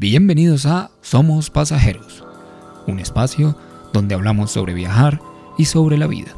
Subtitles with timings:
[0.00, 2.24] Bienvenidos a Somos Pasajeros,
[2.86, 3.56] un espacio
[3.92, 5.20] donde hablamos sobre viajar
[5.56, 6.36] y sobre la vida.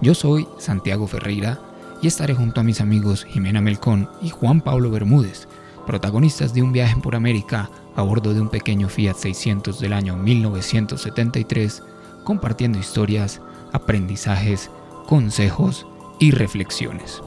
[0.00, 1.60] Yo soy Santiago Ferreira
[2.00, 5.46] y estaré junto a mis amigos Jimena Melcón y Juan Pablo Bermúdez,
[5.86, 10.16] protagonistas de un viaje por América a bordo de un pequeño Fiat 600 del año
[10.16, 11.82] 1973,
[12.24, 13.42] compartiendo historias,
[13.74, 14.70] aprendizajes,
[15.06, 15.86] consejos
[16.18, 17.20] y reflexiones.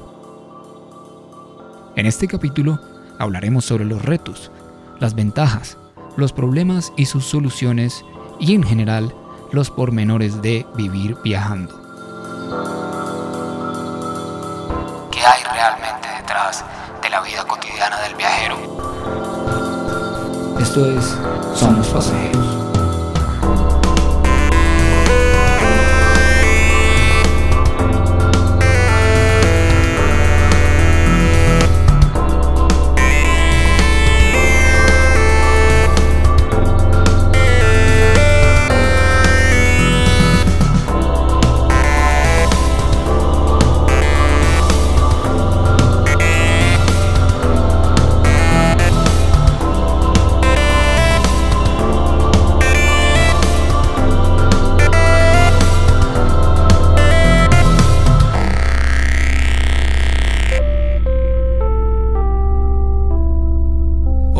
[1.95, 2.79] En este capítulo
[3.19, 4.51] hablaremos sobre los retos,
[4.99, 5.77] las ventajas,
[6.15, 8.03] los problemas y sus soluciones
[8.39, 9.13] y en general
[9.51, 11.73] los pormenores de vivir viajando.
[15.11, 16.63] ¿Qué hay realmente detrás
[17.01, 18.57] de la vida cotidiana del viajero?
[20.59, 21.17] Esto es
[21.55, 22.56] Somos Pasajeros.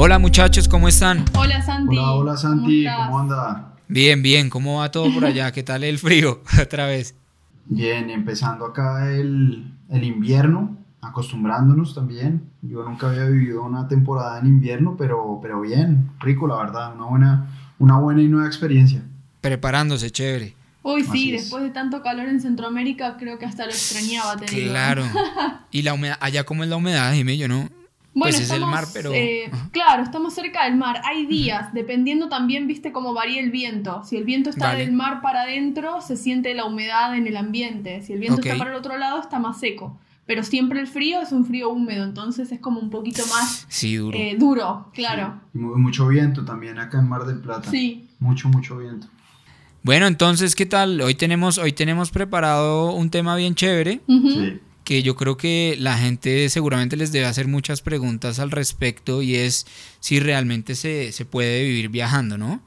[0.07, 1.25] Hola muchachos, ¿cómo están?
[1.33, 1.97] Hola Santi.
[1.97, 3.73] Hola, hola Santi, ¿cómo, anda?
[3.89, 5.51] Bien, bien, ¿cómo va todo por allá?
[5.51, 7.13] ¿Qué tal el frío otra vez?
[7.65, 12.49] Bien, empezando acá el, el invierno, acostumbrándonos también.
[12.61, 17.05] Yo nunca había vivido una temporada en invierno, pero, pero bien, rico la verdad, una
[17.05, 19.01] buena, una buena y nueva experiencia.
[19.41, 20.55] Preparándose, chévere.
[20.83, 21.41] Uy, sí, Así es.
[21.41, 24.71] después de tanto calor en Centroamérica, creo que hasta lo extrañaba, te digo.
[24.71, 25.03] Claro.
[25.71, 26.17] ¿Y la humedad?
[26.21, 27.35] ¿Allá cómo es la humedad, Jimé?
[27.37, 27.67] Yo no...
[28.17, 29.13] Bueno, pues es el estamos, mar, pero...
[29.13, 29.69] eh, Ajá.
[29.71, 31.01] claro, estamos cerca del mar.
[31.05, 34.01] Hay días, dependiendo también, viste, cómo varía el viento.
[34.03, 34.79] Si el viento está Vale.
[34.85, 38.01] del mar para adentro, se siente la humedad en el ambiente.
[38.01, 39.99] Si el viento está para el otro lado, está más seco.
[40.25, 43.95] Pero siempre el frío es un frío húmedo, entonces es como un poquito más Sí,
[43.95, 44.17] duro.
[44.17, 45.39] eh, duro, claro.
[45.53, 47.69] Y mu- mucho viento también acá en Mar del Plata.
[47.71, 48.09] Sí.
[48.19, 49.07] Mucho, mucho viento.
[49.83, 50.99] Bueno, entonces, ¿qué tal?
[50.99, 54.01] Hoy tenemos, hoy tenemos preparado un tema bien chévere.
[54.05, 54.59] Sí.
[54.87, 59.35] Que yo creo que la gente seguramente les debe hacer muchas preguntas al respecto y
[59.35, 59.67] es
[59.99, 62.61] si realmente se, se puede vivir viajando, ¿no?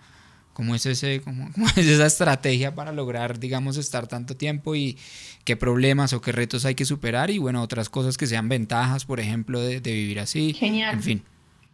[0.52, 4.98] ¿Cómo es, ese, cómo, cómo es esa estrategia para lograr, digamos, estar tanto tiempo y
[5.46, 9.06] qué problemas o qué retos hay que superar y, bueno, otras cosas que sean ventajas,
[9.06, 10.52] por ejemplo, de, de vivir así.
[10.52, 10.96] Genial.
[10.96, 11.22] En fin.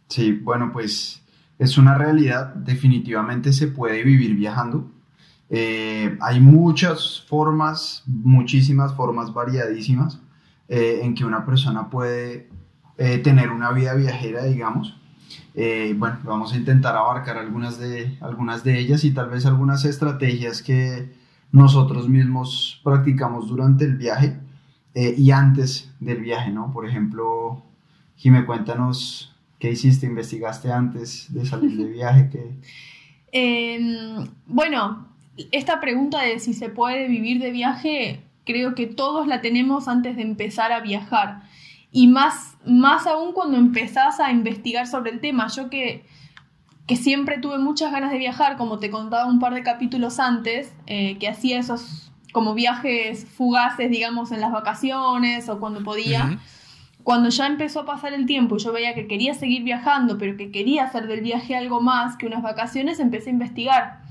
[0.07, 1.23] Sí, bueno, pues
[1.59, 4.89] es una realidad, definitivamente se puede vivir viajando.
[5.49, 10.21] Eh, hay muchas formas, muchísimas formas variadísimas
[10.69, 12.49] eh, en que una persona puede
[12.97, 14.97] eh, tener una vida viajera, digamos.
[15.55, 19.85] Eh, bueno, vamos a intentar abarcar algunas de, algunas de ellas y tal vez algunas
[19.85, 21.11] estrategias que
[21.51, 24.39] nosotros mismos practicamos durante el viaje
[24.93, 26.73] y antes del viaje, ¿no?
[26.73, 27.61] Por ejemplo,
[28.15, 32.55] Jimé, cuéntanos qué hiciste, investigaste antes de salir de viaje, qué...
[33.33, 33.77] Eh,
[34.47, 35.05] bueno,
[35.51, 40.15] esta pregunta de si se puede vivir de viaje, creo que todos la tenemos antes
[40.15, 41.43] de empezar a viajar.
[41.91, 45.47] Y más, más aún cuando empezás a investigar sobre el tema.
[45.47, 46.03] Yo que,
[46.87, 50.73] que siempre tuve muchas ganas de viajar, como te contaba un par de capítulos antes,
[50.87, 56.39] eh, que hacía esos como viajes fugaces, digamos, en las vacaciones o cuando podía
[57.07, 60.35] cuando ya empezó a pasar el tiempo y yo veía que quería seguir viajando, pero
[60.35, 64.01] que quería hacer del viaje algo más que unas vacaciones, empecé a investigar.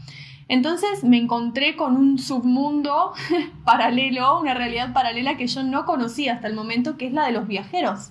[0.49, 3.13] Entonces me encontré con un submundo
[3.65, 7.33] paralelo, una realidad paralela que yo no conocía hasta el momento, que es la de
[7.33, 8.11] los viajeros.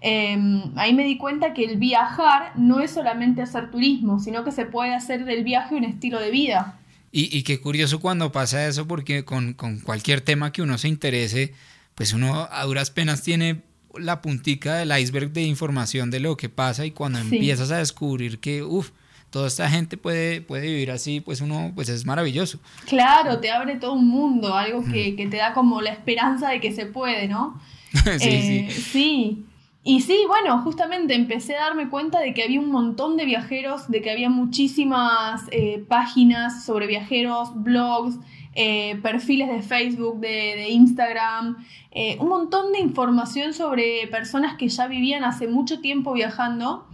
[0.00, 0.36] Eh,
[0.76, 4.66] ahí me di cuenta que el viajar no es solamente hacer turismo, sino que se
[4.66, 6.78] puede hacer del viaje un estilo de vida.
[7.12, 10.88] Y, y qué curioso cuando pasa eso, porque con, con cualquier tema que uno se
[10.88, 11.54] interese,
[11.94, 13.62] pues uno a duras penas tiene
[13.96, 17.36] la puntica del iceberg de información de lo que pasa y cuando Sí.
[17.36, 18.90] empiezas a descubrir que, uff,
[19.32, 22.60] toda esta gente puede, puede vivir así, pues uno, pues es maravilloso.
[22.86, 26.60] Claro, te abre todo un mundo, algo que, que te da como la esperanza de
[26.60, 27.60] que se puede, ¿no?
[27.92, 28.80] sí, Eh, sí.
[28.82, 29.44] sí.
[29.84, 33.90] Y sí, bueno, justamente empecé a darme cuenta de que había un montón de viajeros,
[33.90, 38.14] de que había muchísimas eh, páginas sobre viajeros, blogs,
[38.54, 44.68] eh, perfiles de Facebook, de, de Instagram, eh, un montón de información sobre personas que
[44.68, 46.86] ya vivían hace mucho tiempo viajando.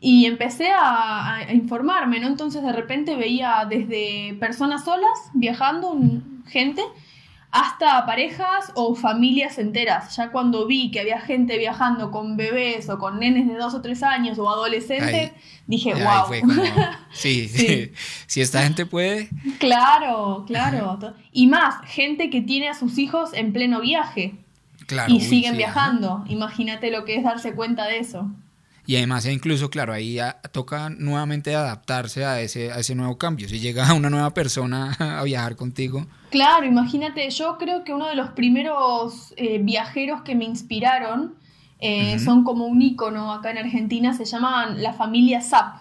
[0.00, 2.26] Y empecé a, a informarme, ¿no?
[2.26, 5.98] Entonces de repente veía desde personas solas viajando,
[6.46, 6.82] gente,
[7.50, 10.14] hasta parejas o familias enteras.
[10.16, 13.82] Ya cuando vi que había gente viajando con bebés o con nenes de dos o
[13.82, 15.32] tres años o adolescentes,
[15.66, 16.32] dije, wow.
[17.12, 17.92] sí, sí.
[18.26, 19.28] si esta gente puede.
[19.58, 20.98] Claro, claro.
[21.32, 24.34] Y más, gente que tiene a sus hijos en pleno viaje.
[24.86, 26.24] Claro, y siguen viajando.
[26.28, 28.28] Imagínate lo que es darse cuenta de eso.
[28.90, 30.18] Y además, incluso, claro, ahí
[30.50, 33.48] toca nuevamente adaptarse a ese, a ese nuevo cambio.
[33.48, 36.08] Si llega una nueva persona a viajar contigo.
[36.30, 41.36] Claro, imagínate, yo creo que uno de los primeros eh, viajeros que me inspiraron
[41.78, 45.76] eh, son como un ícono acá en Argentina, se llaman la familia Zap.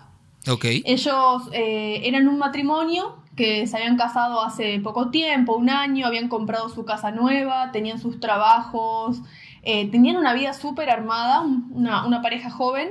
[0.48, 0.84] Okay.
[0.86, 6.28] Ellos eh, eran un matrimonio que se habían casado hace poco tiempo, un año, habían
[6.28, 9.24] comprado su casa nueva, tenían sus trabajos,
[9.64, 12.90] eh, tenían una vida súper armada, una, pareja joven,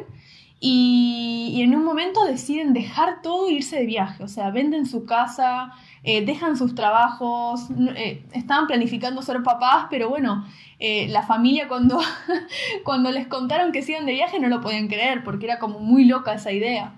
[0.60, 5.04] y, en un momento deciden dejar todo e irse de viaje, o sea, venden su
[5.04, 5.72] casa,
[6.02, 10.46] eh, dejan sus trabajos, eh, estaban planificando ser papás, pero bueno,
[10.80, 12.00] la familia cuando,
[12.84, 15.80] cuando les contaron que se iban de viaje no lo podían creer, porque era como
[15.80, 16.92] muy loca esa idea.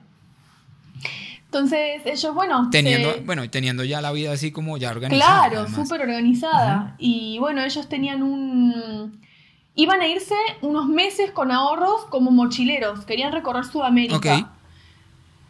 [1.47, 2.69] Entonces ellos, bueno...
[2.71, 5.49] Teniendo, bueno, teniendo ya la vida así como ya organizada.
[5.49, 6.95] Claro, súper organizada.
[6.97, 9.20] Y bueno, ellos tenían un
[9.81, 14.53] Iban a irse unos meses con ahorros como mochileros, querían recorrer Sudamérica.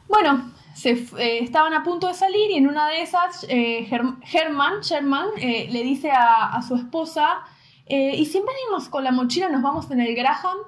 [0.06, 4.82] Bueno, se, eh, estaban a punto de salir y en una de esas eh, Herman,
[4.82, 7.41] Sherman eh, le dice a, su esposa,
[7.88, 10.59] ¿y si venimos con la mochila nos vamos en el Graham?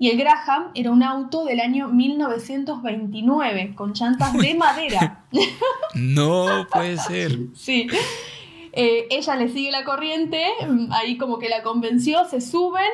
[0.00, 5.26] Y el Graham era un auto del año 1929 con llantas de madera.
[5.94, 7.38] no puede ser.
[7.54, 7.86] Sí.
[8.78, 12.84] Eh, ella le sigue la corriente, mm, ahí como que la convenció, se suben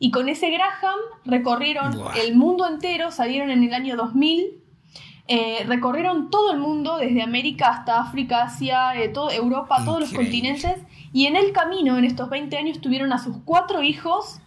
[0.00, 4.58] y con ese Graham recorrieron el mundo entero, salieron en el año 2000,
[5.28, 10.12] eh, recorrieron todo el mundo, desde América hasta África, Asia, eh, todo, Europa, todos los
[10.12, 10.74] continentes,
[11.12, 14.40] y en el camino, en estos 20 años, tuvieron a sus cuatro hijos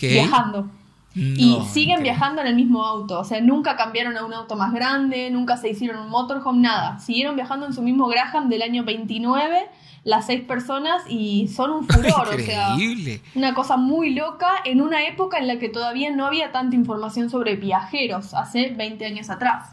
[0.00, 0.70] viajando.
[1.14, 4.72] y siguen viajando en el mismo auto, o sea, nunca cambiaron a un auto más
[4.72, 6.98] grande, nunca se hicieron un motorhome, nada.
[7.00, 9.68] Siguieron viajando en su mismo Graham del año 29
[10.04, 12.76] las seis personas y son un furor, o sea,
[13.34, 17.30] una cosa muy loca en una época en la que todavía no había tanta información
[17.30, 19.70] sobre viajeros, hace 20 años atrás.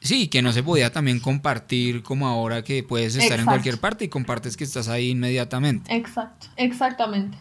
[0.00, 4.04] Sí, que no se podía también compartir como ahora que puedes estar en cualquier parte
[4.04, 5.92] y compartes que estás ahí inmediatamente.
[5.92, 7.36] Exacto, exactamente.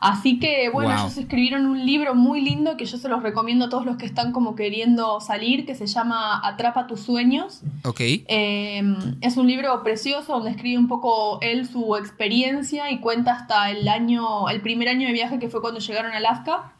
[0.00, 3.68] Así que bueno, ellos escribieron un libro muy lindo que yo se los recomiendo a
[3.68, 7.60] todos los que están como queriendo salir, que se llama Atrapa tus sueños.
[7.84, 8.00] Ok.
[8.26, 13.70] Em, es un libro precioso donde escribe un poco él su experiencia y cuenta hasta
[13.70, 16.72] el año, el primer año de viaje que fue cuando llegaron a Alaska.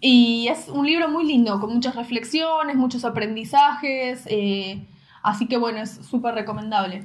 [0.00, 4.22] Y es un libro muy lindo, con muchas reflexiones, muchos aprendizajes.
[4.26, 4.86] Eh,
[5.22, 7.04] así que bueno, es súper recomendable.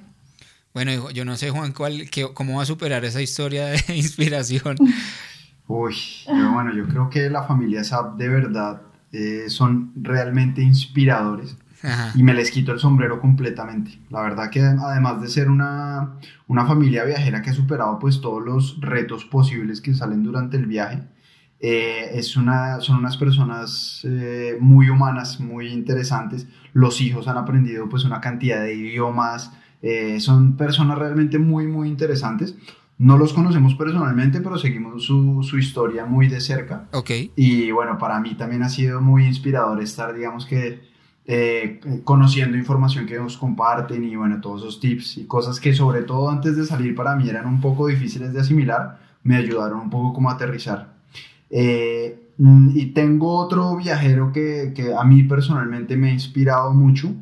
[0.74, 4.76] Bueno, yo no sé, Juan, cuál, cómo va a superar esa historia de inspiración.
[5.68, 5.96] Uy,
[6.28, 8.82] bueno, yo creo que la familia Saab de verdad
[9.12, 11.58] eh, son realmente inspiradores.
[12.14, 14.00] Y me les quito el sombrero completamente.
[14.10, 16.18] La verdad que además de ser una,
[16.48, 20.66] una, familia viajera que ha superado pues todos los retos posibles que salen durante el
[20.66, 21.04] viaje,
[21.62, 26.48] eh, es una, son unas personas eh, muy humanas, muy interesantes.
[26.74, 31.88] Los hijos han aprendido pues una cantidad de idiomas, eh, son personas realmente muy, muy
[31.88, 32.56] interesantes.
[32.98, 36.88] No los conocemos personalmente, pero seguimos su, su, historia muy de cerca.
[36.92, 37.12] Ok.
[37.36, 40.82] Y bueno, para mí también ha sido muy inspirador estar, digamos que,
[41.26, 46.02] eh, conociendo información que nos comparten y bueno, todos esos tips y cosas que sobre
[46.02, 49.90] todo antes de salir para mí eran un poco difíciles de asimilar, me ayudaron un
[49.90, 50.96] poco como a aterrizar.
[51.52, 52.20] Eh,
[52.74, 57.14] y tengo otro viajero que, que a mí personalmente me ha inspirado mucho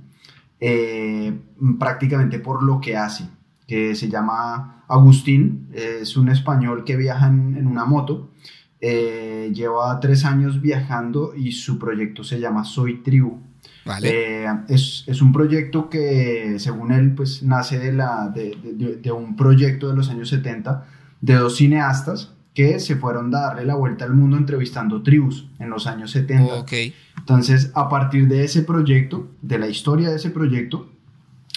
[0.59, 1.37] eh,
[1.79, 3.25] prácticamente por lo que hace,
[3.67, 8.31] que se llama Agustín, es un español que viaja en, una moto,
[8.79, 13.39] eh, lleva tres años viajando y su proyecto se llama Soy Tribu.
[14.03, 19.11] Eh, es, es, un proyecto que, según él, pues nace de, la, de, de, de,
[19.11, 20.85] un proyecto de los años 70
[21.21, 25.69] de dos cineastas que se fueron a darle la vuelta al mundo entrevistando tribus en
[25.69, 26.65] los años 70.
[27.15, 30.89] Entonces, a partir de ese proyecto, de la historia de ese proyecto,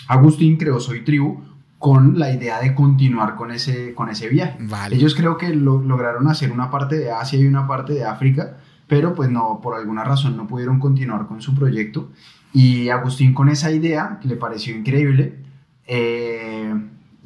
[0.09, 1.41] Agustín creó Soy Tribu
[1.79, 4.59] con la idea de continuar con ese, con ese viaje.
[4.91, 8.59] Ellos creo que lo, lograron hacer una parte de Asia y una parte de África,
[8.87, 12.11] pero pues no, por alguna razón no pudieron continuar con su proyecto.
[12.53, 15.39] Y Agustín con esa idea, que le pareció increíble,
[15.87, 16.75] eh,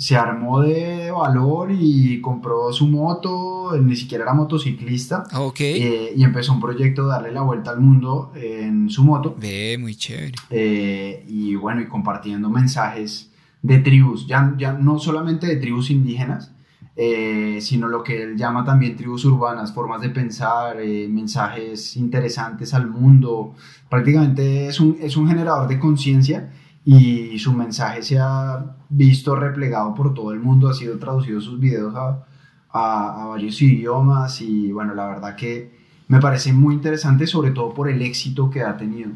[0.05, 5.25] se armó de valor y compró su moto, ni siquiera era motociclista.
[5.59, 9.35] Eh, y empezó un proyecto de darle la vuelta al mundo en su moto.
[9.41, 10.35] Ve, muy chévere.
[10.51, 13.31] Eh, y bueno, y compartiendo mensajes
[13.63, 16.53] de tribus, ya, ya no solamente de tribus indígenas,
[16.97, 22.75] eh, sino lo que él llama también tribus urbanas, formas de pensar, eh, mensajes interesantes
[22.75, 23.55] al mundo.
[23.89, 26.51] Prácticamente es un, es un generador de conciencia
[26.85, 31.59] y su mensaje se ha visto replegado por todo el mundo, ha sido traducido sus
[31.59, 32.25] videos a,
[32.71, 35.73] a, varios idiomas y bueno, la verdad que
[36.09, 39.11] me parece muy interesante, sobre todo por el éxito que ha tenido.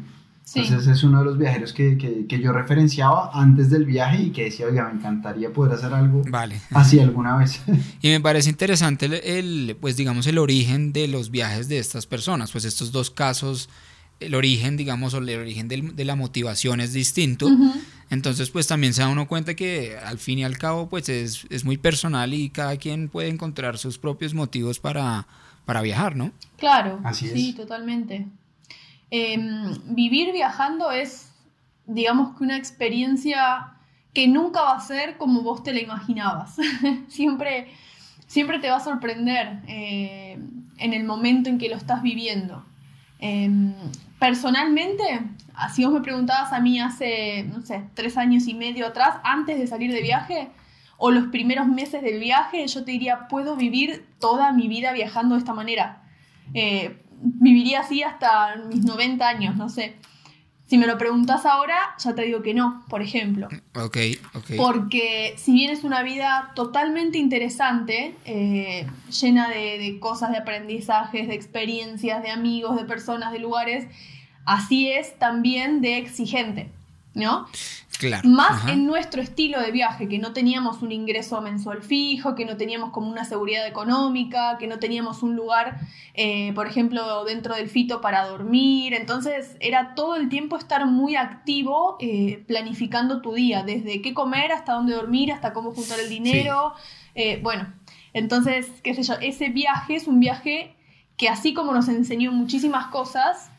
[0.55, 4.29] Entonces es uno de los viajeros que, que, que, yo referenciaba antes del viaje y
[4.31, 6.59] que decía, oiga, me encantaría poder hacer algo vale.
[6.71, 7.61] así alguna vez.
[8.01, 12.07] Y me parece interesante el, el, pues digamos, el origen de los viajes de estas
[12.07, 13.69] personas, pues estos dos casos
[14.19, 17.49] el origen, digamos, o el origen de la motivación es distinto.
[18.09, 21.45] Entonces, pues también se da uno cuenta que al fin y al cabo, pues es,
[21.49, 25.27] es muy personal y cada quien puede encontrar sus propios motivos para,
[25.65, 26.31] para viajar, ¿no?
[26.57, 28.25] Claro, sí, totalmente.
[29.11, 31.31] Em, vivir viajando es,
[31.85, 33.73] digamos que una experiencia
[34.13, 36.55] que nunca va a ser como vos te la imaginabas.
[37.07, 37.67] siempre,
[38.27, 40.39] siempre te va a sorprender eh,
[40.77, 42.65] en el momento en que lo estás viviendo.
[43.19, 43.73] Em,
[44.19, 45.21] personalmente,
[45.73, 49.57] si vos me preguntabas a mí hace, no sé, tres años y medio atrás, antes
[49.57, 50.49] de salir de viaje,
[50.97, 55.35] o los primeros meses del viaje, yo te diría, puedo vivir toda mi vida viajando
[55.35, 56.03] de esta manera.
[56.53, 59.95] Eh, viviría así hasta mis 90 años, no sé.
[60.69, 63.47] Si me lo preguntas ahora, ya te digo que no, por ejemplo.
[63.73, 63.97] Ok,
[64.35, 64.51] ok.
[64.55, 68.85] Porque si bien es una vida totalmente interesante, eh,
[69.19, 73.87] llena de, cosas, de aprendizajes, de experiencias, de amigos, de personas, de lugares,
[74.45, 76.69] así es también de exigente,
[77.13, 77.47] ¿no?
[78.23, 82.55] Más en nuestro estilo de viaje, que no teníamos un ingreso mensual fijo, que no
[82.55, 85.81] teníamos como una seguridad económica, que no teníamos un lugar,
[86.13, 88.93] eh, por ejemplo, dentro del fito para dormir.
[88.93, 94.53] Entonces era todo el tiempo estar muy activo eh, planificando tu día, desde qué comer
[94.53, 96.73] hasta dónde dormir, hasta cómo juntar el dinero.
[97.15, 97.73] Eh, bueno,
[98.13, 100.73] entonces, qué sé yo, ese viaje es un viaje
[101.17, 103.51] que así como nos enseñó muchísimas cosas,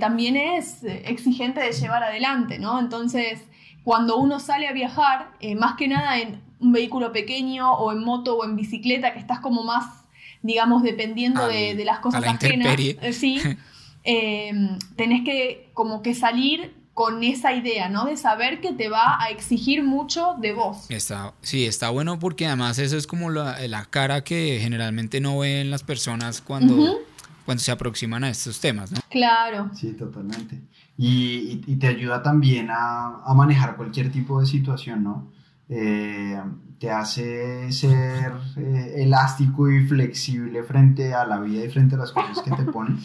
[0.00, 2.80] también es exigente de llevar adelante, ¿no?
[2.80, 3.40] Entonces,
[3.84, 8.04] cuando uno sale a viajar, eh, más que nada en un vehículo pequeño o en
[8.04, 10.04] moto o en bicicleta, que estás como más,
[10.42, 13.40] digamos, dependiendo de, las cosas ajenas, eh, sí,
[14.04, 14.52] eh,
[14.96, 18.04] tenés que como que salir con esa idea, ¿no?
[18.04, 20.90] De saber que te va a exigir mucho de vos.
[20.90, 25.70] Está, sí, está bueno porque además eso es como la, cara que generalmente no ven
[25.70, 26.98] las personas cuando,
[27.44, 28.98] cuando se aproximan a estos temas, ¿no?
[29.10, 29.70] Claro.
[29.74, 30.60] Sí, totalmente
[31.02, 35.30] y, te ayuda también a, manejar cualquier tipo de situación, ¿no?
[35.68, 36.38] Eh,
[36.78, 42.12] te hace ser eh, elástico y flexible frente a la vida y frente a las
[42.12, 42.98] cosas que te ponen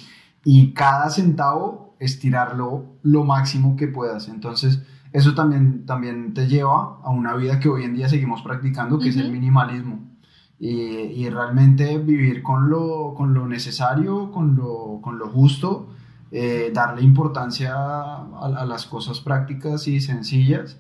[0.44, 4.28] y cada centavo estirarlo lo máximo que puedas.
[4.28, 4.82] Entonces,
[5.14, 9.10] eso también, también te lleva a una vida que hoy en día seguimos practicando, que
[9.10, 10.00] es el minimalismo.
[10.60, 15.88] Y, realmente vivir con lo, con lo necesario, con lo, con lo justo
[16.32, 20.78] eh, darle importancia a, las cosas prácticas y sencillas.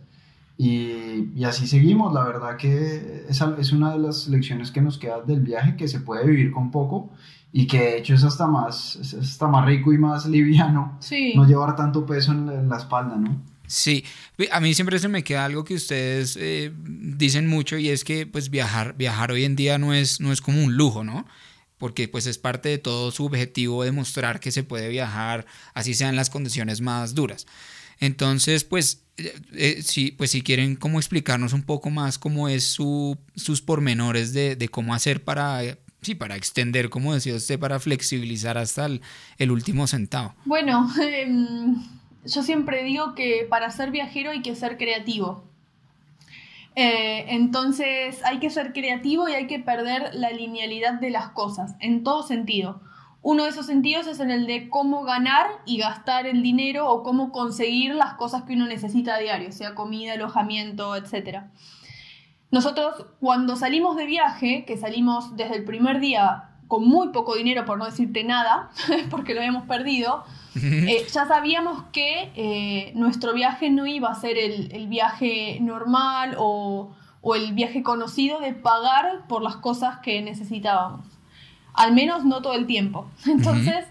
[0.57, 5.21] Y, así seguimos, la verdad que esa es una de las lecciones que nos queda
[5.21, 7.09] del viaje, que se puede vivir con poco
[7.53, 10.99] y que de hecho es hasta más, es más rico y más liviano
[11.35, 13.41] no llevar tanto peso en la, espalda, ¿no?
[13.67, 14.05] Sí,
[14.51, 18.25] a mí siempre se me queda algo que ustedes eh, dicen mucho y es que
[18.27, 21.25] pues viajar, viajar hoy en día no es, no es como un lujo, ¿no?
[21.77, 26.15] porque pues es parte de todo su objetivo demostrar que se puede viajar, así sean
[26.15, 27.45] las condiciones más duras.
[27.99, 32.63] Entonces, pues, eh, eh, si, pues si quieren como explicarnos un poco más cómo es
[32.65, 35.61] su, sus pormenores de, cómo hacer para,
[36.01, 39.01] sí, para extender, como decía usted, para flexibilizar hasta el,
[39.37, 40.35] el último centavo.
[40.45, 41.75] Bueno, em,
[42.25, 45.43] yo siempre digo que para ser viajero hay que ser creativo.
[46.75, 51.75] Eh, entonces hay que ser creativo y hay que perder la linealidad de las cosas,
[51.79, 52.81] en todo sentido.
[53.21, 57.01] Uno de esos sentidos es en el de cómo ganar y gastar el dinero o
[57.01, 61.43] cómo conseguir las cosas que uno necesita a diario, sea comida, alojamiento, etc.
[62.51, 67.65] Nosotros cuando salimos de viaje, que salimos desde el primer día con muy poco dinero,
[67.65, 68.69] por no decirte nada,
[69.09, 70.23] porque lo habíamos perdido,
[70.55, 76.93] eh, ya sabíamos que eh, nuestro viaje no iba a ser el, viaje normal o,
[77.35, 81.05] el viaje conocido de pagar por las cosas que necesitábamos.
[81.73, 83.09] Al menos no todo el tiempo.
[83.25, 83.85] Entonces,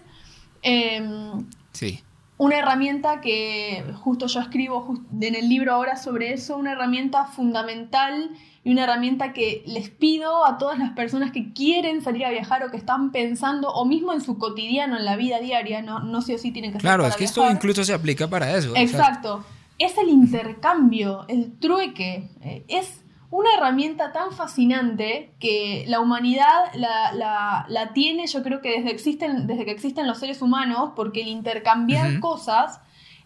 [0.61, 2.04] em, sí.
[2.37, 8.31] Una herramienta que justo yo escribo en el libro ahora sobre eso, una herramienta fundamental
[8.63, 12.63] y una herramienta que les pido a todas las personas que quieren salir a viajar
[12.63, 16.21] o que están pensando, o mismo en su cotidiano, en la vida diaria, no, no
[16.21, 18.73] sé o sí tienen que Claro, es que esto incluso se aplica para eso.
[18.75, 19.45] Exacto.
[19.77, 22.29] Es el intercambio, el trueque.
[22.41, 23.04] Eh, es
[23.35, 29.65] una herramienta tan fascinante que la humanidad la, tiene, yo creo que desde, existen, desde
[29.65, 32.79] que existen los seres humanos, porque el intercambiar cosas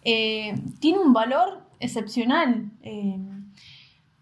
[0.04, 2.72] eh, tiene un valor excepcional.
[2.82, 3.20] Eh,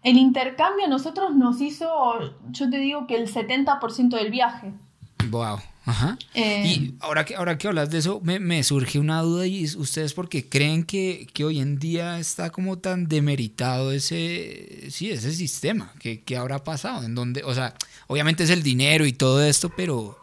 [0.02, 1.88] el intercambio a nosotros nos hizo,
[2.50, 4.74] yo te digo que el 70% del viaje.
[5.30, 5.60] Wow.
[5.88, 6.18] Ajá.
[6.34, 10.12] Eh, y ahora que, ahora que hablas de eso, me, surge una duda y ustedes
[10.12, 16.36] porque creen que, hoy en día está como tan demeritado ese, sí, ese sistema, que,
[16.36, 17.74] habrá pasado, en donde, o sea,
[18.06, 20.22] obviamente es el dinero y todo esto, pero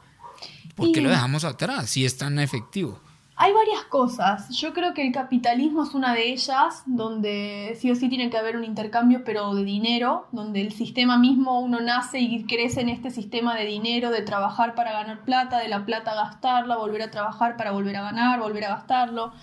[0.75, 3.01] ¿por qué lo dejamos atrás si es tan efectivo?
[3.37, 4.49] Hay varias cosas.
[4.55, 8.37] Yo creo que el capitalismo es una de ellas, donde sí o sí tiene que
[8.37, 12.87] haber un intercambio, pero de dinero, donde el sistema mismo uno nace y crece en
[12.87, 17.11] este sistema de dinero, de trabajar para ganar plata, de la plata gastarla, volver a
[17.11, 19.33] trabajar para volver a ganar, volver a gastarlo.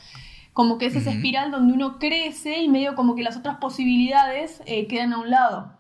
[0.55, 4.63] Como que es esa espiral donde uno crece y medio como que las otras posibilidades
[4.65, 5.79] eh, quedan a un lado.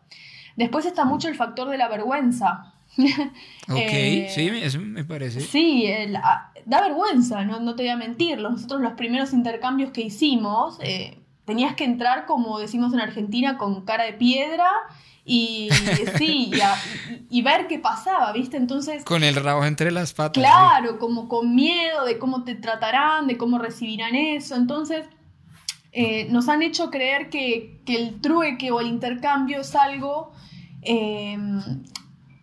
[0.56, 2.71] Después está mucho el factor de la vergüenza.
[2.98, 5.40] Ok, eh, sí, eso me parece.
[5.40, 8.38] Sí, el, da vergüenza, no, no, te voy a mentir.
[8.38, 13.84] Nosotros los primeros intercambios que hicimos, eh, tenías que entrar, como decimos en Argentina, con
[13.84, 14.68] cara de piedra
[15.24, 15.68] y
[16.18, 16.50] sí,
[17.30, 18.56] y, ver qué pasaba, ¿viste?
[18.56, 19.04] Entonces...
[19.04, 20.42] Con el rabo entre las patas.
[20.42, 24.56] Claro, como con miedo de cómo te tratarán, de cómo recibirán eso.
[24.56, 25.06] Entonces,
[25.92, 30.32] eh, nos han hecho creer que, el trueque o el intercambio es algo
[30.82, 31.36] eh,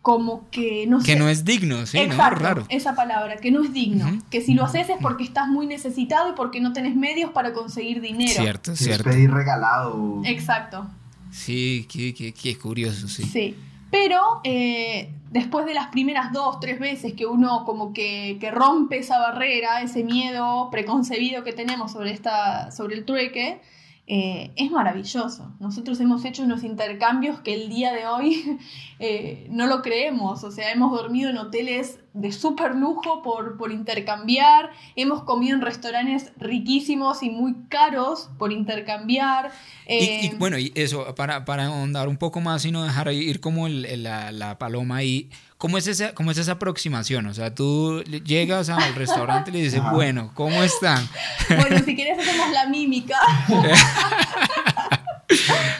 [0.02, 2.66] como que no que no es digno, sí, Exacto, Raro.
[2.70, 4.20] Esa palabra, que no es digno.
[4.30, 7.54] Que si lo haces es porque estás muy necesitado y porque no tenés medios para
[7.54, 8.42] conseguir dinero.
[8.42, 9.10] Cierto, cierto.
[9.10, 10.22] Es pedir regalado.
[10.26, 10.88] Exacto.
[11.32, 13.24] Sí, qué, qué, curioso, sí.
[13.24, 13.56] Sí.
[13.92, 19.00] Pero eh, después de las primeras dos, tres veces que uno como que, que, rompe
[19.00, 23.62] esa barrera, ese miedo preconcebido que tenemos sobre, esta, sobre el trueque,
[24.12, 25.54] eh, es maravilloso.
[25.60, 28.58] Nosotros hemos hecho unos intercambios que el día de hoy
[29.00, 30.44] eh, no lo creemos.
[30.44, 35.62] O sea, hemos dormido en hoteles de súper lujo por, por intercambiar, hemos comido en
[35.62, 39.52] restaurantes riquísimos y muy caros por intercambiar.
[39.88, 43.40] y, eh, bueno, y eso, para, para ahondar un poco más y no dejar ir
[43.40, 45.30] como la, la paloma ahí.
[45.60, 47.26] ¿Cómo es, esa, ¿Cómo es esa aproximación?
[47.26, 51.08] O sea, tú llegas al restaurante y le dices, bueno, ¿cómo están?
[51.50, 53.18] Bueno, si quieres hacemos la mímica.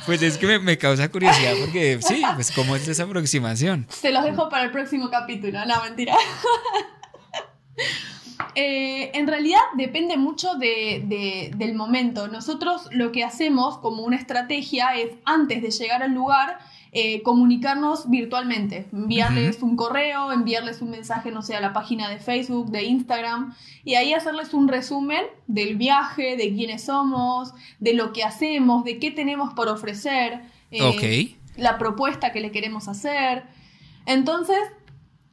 [0.06, 3.88] Pues es que me, causa curiosidad porque sí, pues cómo es esa aproximación.
[3.90, 6.16] Se los dejo para el próximo capítulo, no, mentira.
[8.56, 12.28] Eh, en realidad depende mucho del momento.
[12.28, 16.60] Nosotros lo que hacemos como una estrategia es antes de llegar al lugar
[16.92, 22.18] eh, comunicarnos virtualmente, enviarles un correo, enviarles un mensaje, no sé, a la página de
[22.18, 28.12] Facebook, de Instagram, y ahí hacerles un resumen del viaje, de quiénes somos, de lo
[28.12, 33.44] que hacemos, de qué tenemos por ofrecer, eh, la propuesta que le queremos hacer.
[34.08, 34.58] Entonces,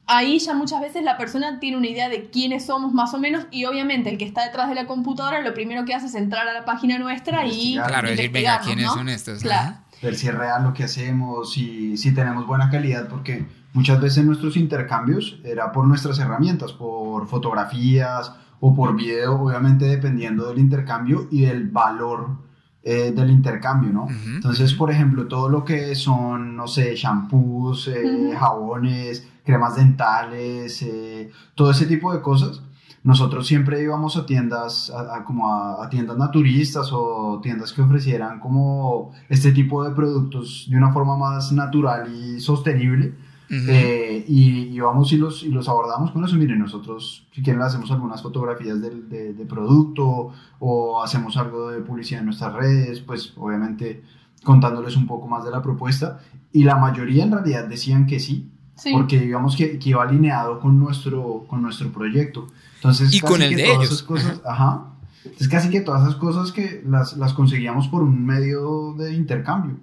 [0.07, 3.47] ahí ya muchas veces la persona tiene una idea de quiénes somos más o menos
[3.51, 6.47] y obviamente el que está detrás de la computadora lo primero que hace es entrar
[6.49, 7.75] a la página nuestra y...
[7.75, 9.41] Claro, decir, venga, ¿quiénes son estos?
[9.41, 9.77] Claro.
[10.03, 14.25] ver si es real lo que hacemos, si, si tenemos buena calidad, porque muchas veces
[14.25, 21.29] nuestros intercambios era por nuestras herramientas, por fotografías o por video, obviamente dependiendo del intercambio
[21.31, 22.47] y del valor
[22.89, 24.07] eh, del intercambio, ¿no?
[24.09, 31.31] Entonces, por ejemplo, todo lo que son, no sé, shampoos, eh, jabones, cremas dentales, eh,
[31.55, 32.61] todo ese tipo de cosas,
[33.07, 35.49] nosotros siempre íbamos a tiendas, a, como
[35.81, 41.17] a, tiendas naturistas o tiendas que ofrecieran como este tipo de productos de una forma
[41.17, 43.15] más natural y sostenible.
[43.49, 46.35] Eh, y íbamos y los, y los abordamos con eso.
[46.35, 48.91] Miren, nosotros, si quieren, hacemos algunas fotografías de,
[49.35, 54.03] de, producto o hacemos algo de publicidad en nuestras redes, pues obviamente
[54.43, 56.19] contándoles un poco más de la propuesta.
[56.53, 58.51] Y la mayoría en realidad decían que sí,
[58.93, 62.47] porque digamos que, que, iba alineado con nuestro, con nuestro proyecto.
[62.77, 64.03] Entonces, y con el de ellos.
[64.03, 64.93] cosas, ajá.
[65.25, 69.77] Entonces casi que todas esas cosas que las, las, conseguíamos por un medio de intercambio.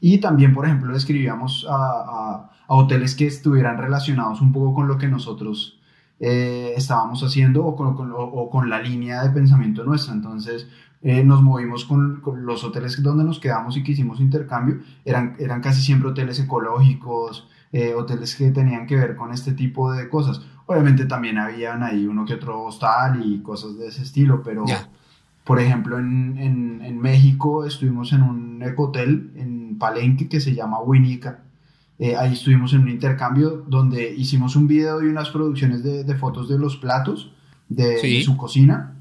[0.00, 4.88] Y también, por ejemplo, escribíamos a, a, a hoteles que estuvieran relacionados un poco con
[4.88, 5.78] lo que nosotros
[6.20, 10.14] eh, estábamos haciendo o con, o con, la línea de pensamiento nuestra.
[10.14, 10.66] Entonces,
[11.02, 14.80] eh, nos movimos con, con, los hoteles donde nos quedamos y que hicimos intercambio.
[15.04, 19.92] Eran, eran casi siempre hoteles ecológicos, eh, hoteles que tenían que ver con este tipo
[19.92, 20.40] de cosas.
[20.66, 24.64] Obviamente también habían ahí uno que otro hostal y cosas de ese estilo, pero
[25.44, 26.38] por ejemplo en,
[26.82, 31.40] en, México estuvimos en un ecotel en Palenque que se llama Winica.
[31.98, 36.14] Eh, ahí estuvimos en un intercambio donde hicimos un video y unas producciones de, de
[36.16, 37.32] fotos de los platos
[37.68, 38.94] de, su cocina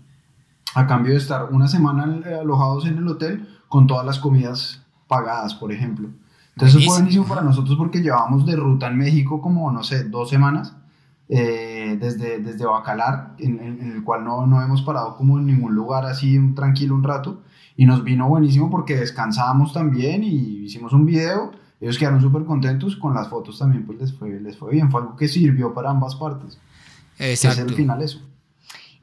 [0.75, 5.55] a cambio de estar una semana alojados en el hotel con todas las comidas pagadas,
[5.55, 6.09] por ejemplo.
[6.57, 10.27] Entonces fue buenísimo para nosotros porque llevábamos de ruta en México como, no sé, dos
[10.27, 10.75] semanas,
[11.29, 15.75] eh, desde, desde Bacalar, en, en, el cual no, no hemos parado como en ningún
[15.75, 17.43] lugar así tranquilo un rato,
[17.75, 22.95] y nos vino buenísimo porque descansábamos también y hicimos un video, ellos quedaron súper contentos,
[22.95, 25.91] con las fotos también pues les fue, les fue bien, fue algo que sirvió para
[25.91, 26.59] ambas partes.
[27.19, 27.61] Exacto.
[27.61, 28.19] Es el final eso.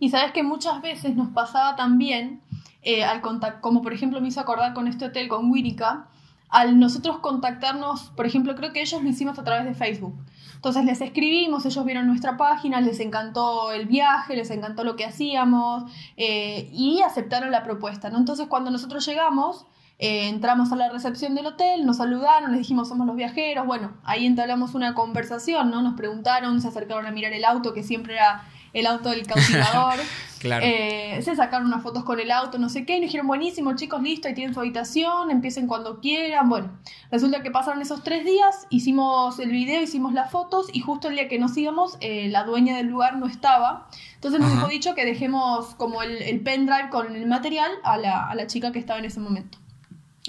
[0.00, 2.40] Y sabes que muchas veces nos pasaba también,
[2.82, 6.08] eh, al contact como por ejemplo me hizo acordar con este hotel, con Wirika,
[6.54, 10.14] al nosotros contactarnos, por ejemplo, creo que ellos lo hicimos a través de Facebook.
[10.54, 15.04] Entonces les escribimos, ellos vieron nuestra página, les encantó el viaje, les encantó lo que
[15.04, 18.08] hacíamos eh, y aceptaron la propuesta.
[18.08, 18.18] ¿no?
[18.18, 19.66] Entonces cuando nosotros llegamos,
[19.98, 23.92] eh, entramos a la recepción del hotel, nos saludaron, les dijimos somos los viajeros, bueno,
[24.04, 25.82] ahí entablamos una conversación, ¿no?
[25.82, 30.00] Nos preguntaron, se acercaron a mirar el auto, que siempre era el auto del cautivador.
[30.40, 30.66] claro.
[30.66, 33.74] Eh, se sacaron unas fotos con el auto, no sé qué, y nos dijeron, buenísimo,
[33.76, 36.48] chicos, listo, ahí tienen su habitación, empiecen cuando quieran.
[36.48, 36.70] Bueno,
[37.10, 41.14] resulta que pasaron esos tres días, hicimos el video, hicimos las fotos, y justo el
[41.14, 43.88] día que nos íbamos, eh, la dueña del lugar no estaba.
[44.16, 48.28] Entonces nos dejó dicho que dejemos como el, el pendrive con el material a la,
[48.28, 49.58] a la chica que estaba en ese momento.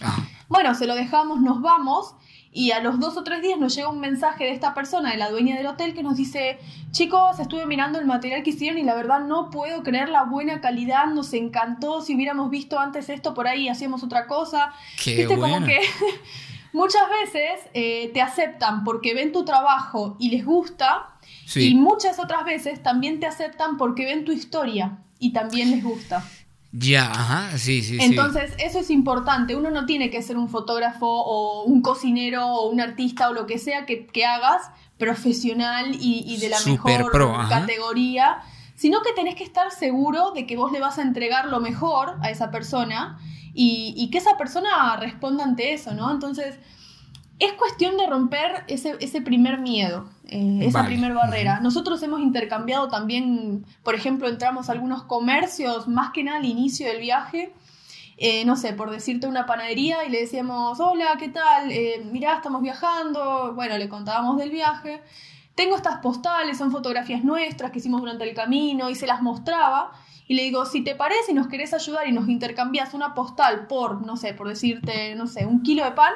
[0.01, 2.15] Ah, Bueno, se lo dejamos, nos vamos
[2.57, 5.17] y a los dos o tres días nos llega un mensaje de esta persona, de
[5.17, 6.57] la dueña del hotel, que nos dice,
[6.91, 10.61] chicos, estuve mirando el material que hicieron y la verdad no puedo creer la buena
[10.61, 14.71] calidad, nos encantó, si hubiéramos visto antes esto por ahí hacíamos otra cosa.
[15.03, 15.55] qué Viste, bueno.
[15.55, 15.79] como que
[16.73, 21.09] muchas veces eh, te aceptan porque ven tu trabajo y les gusta
[21.45, 21.69] Sí.
[21.71, 26.23] y muchas otras veces también te aceptan porque ven tu historia y también les gusta.
[26.77, 28.03] Ya, ajá, sí, sí, sí.
[28.03, 29.55] Entonces, eso es importante.
[29.55, 33.45] Uno no tiene que ser un fotógrafo o un cocinero o un artista o lo
[33.45, 38.39] que sea que, que hagas profesional y, y de la Super mejor pro, categoría,
[38.75, 42.17] sino que tenés que estar seguro de que vos le vas a entregar lo mejor
[42.21, 43.19] a esa persona
[43.53, 46.11] y, y que esa persona responda ante eso, ¿no?
[46.11, 46.59] Entonces,
[47.39, 50.95] es cuestión de romper ese, ese primer miedo, eh, esa Vale.
[50.95, 51.59] primer barrera.
[51.59, 56.87] Nosotros hemos intercambiado también, por ejemplo, entramos a algunos comercios, más que nada al inicio
[56.87, 57.53] del viaje,
[58.17, 61.69] eh, no sé, por decirte una panadería y le decíamos, hola, ¿qué tal?
[61.71, 65.01] Eh, mirá, estamos viajando, bueno, le contábamos del viaje.
[65.55, 69.91] Tengo estas postales, son fotografías nuestras que hicimos durante el camino y se las mostraba.
[70.27, 73.67] Y le digo, si te parece y nos querés ayudar y nos intercambias una postal
[73.67, 76.13] por, no sé, por decirte, no sé, un kilo de pan.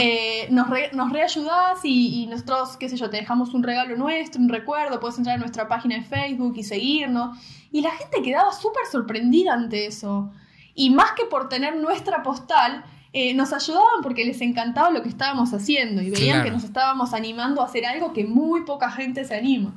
[0.00, 3.96] Eh, nos, re- nos reayudás y, y nosotros, qué sé yo, te dejamos un regalo
[3.96, 7.38] nuestro, un recuerdo, puedes entrar a nuestra página de Facebook y seguirnos.
[7.72, 10.30] Y la gente quedaba súper sorprendida ante eso.
[10.74, 15.08] Y más que por tener nuestra postal, eh, nos ayudaban porque les encantaba lo que
[15.08, 16.44] estábamos haciendo y veían Claro.
[16.44, 19.72] que nos estábamos animando a hacer algo que muy poca gente se anima.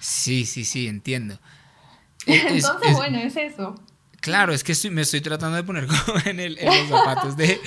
[0.00, 1.38] Sí, sí, sí, entiendo.
[2.26, 3.74] Es- es- Entonces, es- bueno, es eso.
[4.26, 7.36] Claro, es que estoy- me estoy tratando de poner como en, el- en los zapatos
[7.36, 7.60] de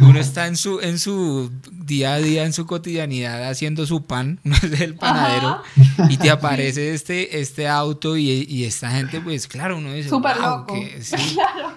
[0.00, 4.40] uno está en su en su día a día en su cotidianidad haciendo su pan,
[4.44, 5.60] uno es el panadero
[6.08, 10.36] y te aparece este este auto y, y esta gente pues claro uno dice Súper
[10.38, 10.74] "Wow, loco.
[10.74, 11.16] que sí".
[11.34, 11.72] Claro.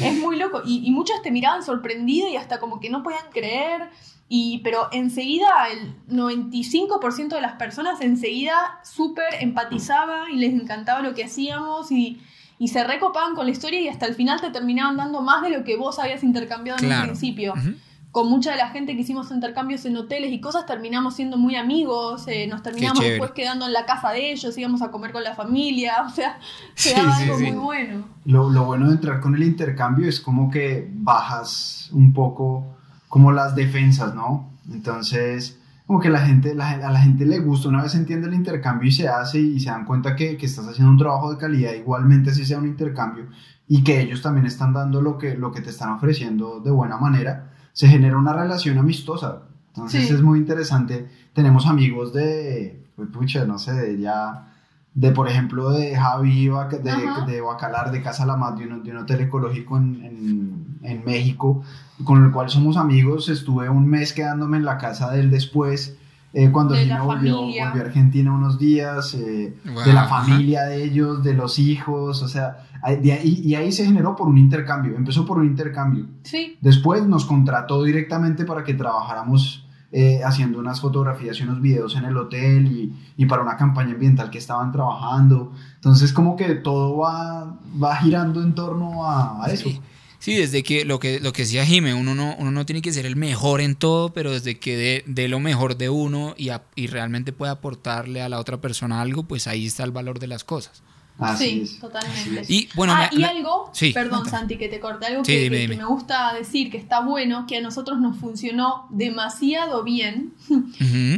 [0.00, 0.62] es muy loco.
[0.64, 3.90] Y, y muchos te miraban sorprendido y hasta como que no podían creer.
[4.32, 11.14] Y, pero enseguida el 95% de las personas enseguida súper empatizaba y les encantaba lo
[11.14, 12.20] que hacíamos y,
[12.60, 15.48] y se recopaban con la historia y hasta el final te terminaban dando más de
[15.50, 17.00] lo que vos habías intercambiado en Claro.
[17.02, 17.54] un principio.
[17.54, 17.74] Ujú.
[18.12, 21.54] Con mucha de la gente que hicimos intercambios en hoteles y cosas terminamos siendo muy
[21.56, 25.22] amigos, eh, nos terminamos después quedando en la casa de ellos, íbamos a comer con
[25.24, 26.38] la familia, o sea,
[26.74, 27.44] se Sí, daba sí, algo sí.
[27.44, 28.04] muy bueno.
[28.26, 32.66] Lo, lo bueno de entrar con el intercambio es como que bajas un poco
[33.08, 34.50] como las defensas, ¿no?
[34.70, 35.59] Entonces,
[35.90, 38.86] como que la gente, la, a la gente le gusta, una vez entiende el intercambio
[38.88, 41.72] y se hace y se dan cuenta que, que estás haciendo un trabajo de calidad,
[41.72, 43.26] igualmente si sea un intercambio
[43.66, 46.96] y que ellos también están dando lo que, lo que te están ofreciendo de buena
[46.96, 49.42] manera, se genera una relación amistosa.
[49.74, 50.14] Entonces Sí.
[50.14, 51.08] es muy interesante.
[51.32, 54.46] Tenemos amigos de, pucha, no sé, de ya
[54.94, 57.26] de por ejemplo de Javi de, Ajá.
[57.26, 61.04] de Bacalar de Casa La Mat, de un, de un hotel ecológico en, en- en
[61.04, 61.62] México
[62.04, 65.96] con el cual somos amigos estuve un mes quedándome en la casa de él después
[66.32, 70.84] eh, cuando De volvió, volvió a Argentina unos días eh, Wow, de la familia de
[70.84, 74.38] ellos de los hijos o sea ahí- de ahí, y ahí se generó por un
[74.38, 80.60] intercambio empezó por un intercambio Sí, Después nos contrató directamente para que trabajáramos eh, haciendo
[80.60, 84.38] unas fotografías y unos videos en el hotel y, y para una campaña ambiental que
[84.38, 85.50] estaban trabajando.
[85.74, 89.68] Entonces como que todo va, va girando en torno a, a eso.
[89.68, 89.80] Sí.
[90.20, 92.92] Sí, desde que lo que lo que decía Jime, uno no, uno no tiene que
[92.92, 96.50] ser el mejor en todo, pero desde que dé dé lo mejor de uno y,
[96.74, 100.26] y realmente pueda aportarle a la otra persona algo, pues ahí está el valor de
[100.26, 100.82] las cosas.
[101.20, 101.78] Así sí, es.
[101.78, 102.44] totalmente.
[102.48, 104.28] Y bueno, ah, me- y me- algo, sí, perdón.
[104.28, 105.74] Santi, que te corté, algo Sí, que, dime, que- dime.
[105.76, 110.32] que me gusta decir que está bueno, que a nosotros nos funcionó demasiado bien,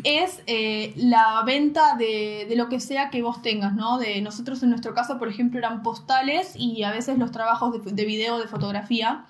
[0.05, 3.99] es eh, la venta de, de lo que sea que vos tengas, ¿no?
[3.99, 7.93] De nosotros en nuestro caso, por ejemplo, eran postales y a veces los trabajos de,
[7.93, 9.25] de video, de fotografía.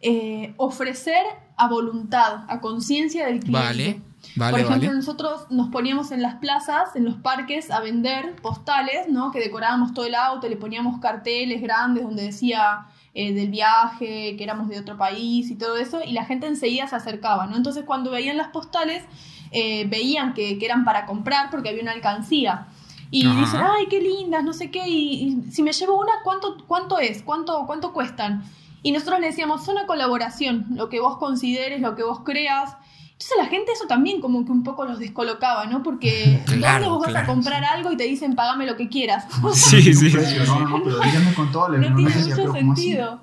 [0.00, 1.24] Eh, ofrecer
[1.56, 3.58] a voluntad, a conciencia del cliente.
[3.66, 4.00] Vale,
[4.36, 4.98] vale, Por ejemplo, vale.
[4.98, 9.30] nosotros nos poníamos en las plazas, en los parques, a vender postales, ¿no?
[9.30, 14.44] Que decorábamos todo el auto, le poníamos carteles grandes donde decía eh, del viaje, que
[14.44, 17.56] éramos de otro país y todo eso, y la gente enseguida se acercaba, ¿no?
[17.56, 19.04] Entonces, cuando veían las postales,
[19.50, 22.66] eh, veían que, que eran para comprar porque había una alcancía.
[23.10, 23.40] Y Ajá.
[23.40, 26.98] dicen, ay, qué lindas, no sé qué, y, y si me llevo una, ¿cuánto, cuánto
[26.98, 27.22] es?
[27.22, 28.44] ¿Cuánto, ¿Cuánto cuestan?
[28.82, 32.76] Y nosotros le decíamos, es una colaboración, lo que vos consideres, lo que vos creas.
[33.20, 35.82] Entonces la gente eso también como que un poco los descolocaba, ¿no?
[35.82, 39.26] Porque Claro, ¿dónde vos vas a comprar algo y te dicen, pagame lo que quieras?
[39.54, 40.10] Sí, Tiene sí.
[40.10, 41.68] precio, No, no, no, pero díganme con todo.
[41.70, 43.20] no tiene decía, mucho sentido.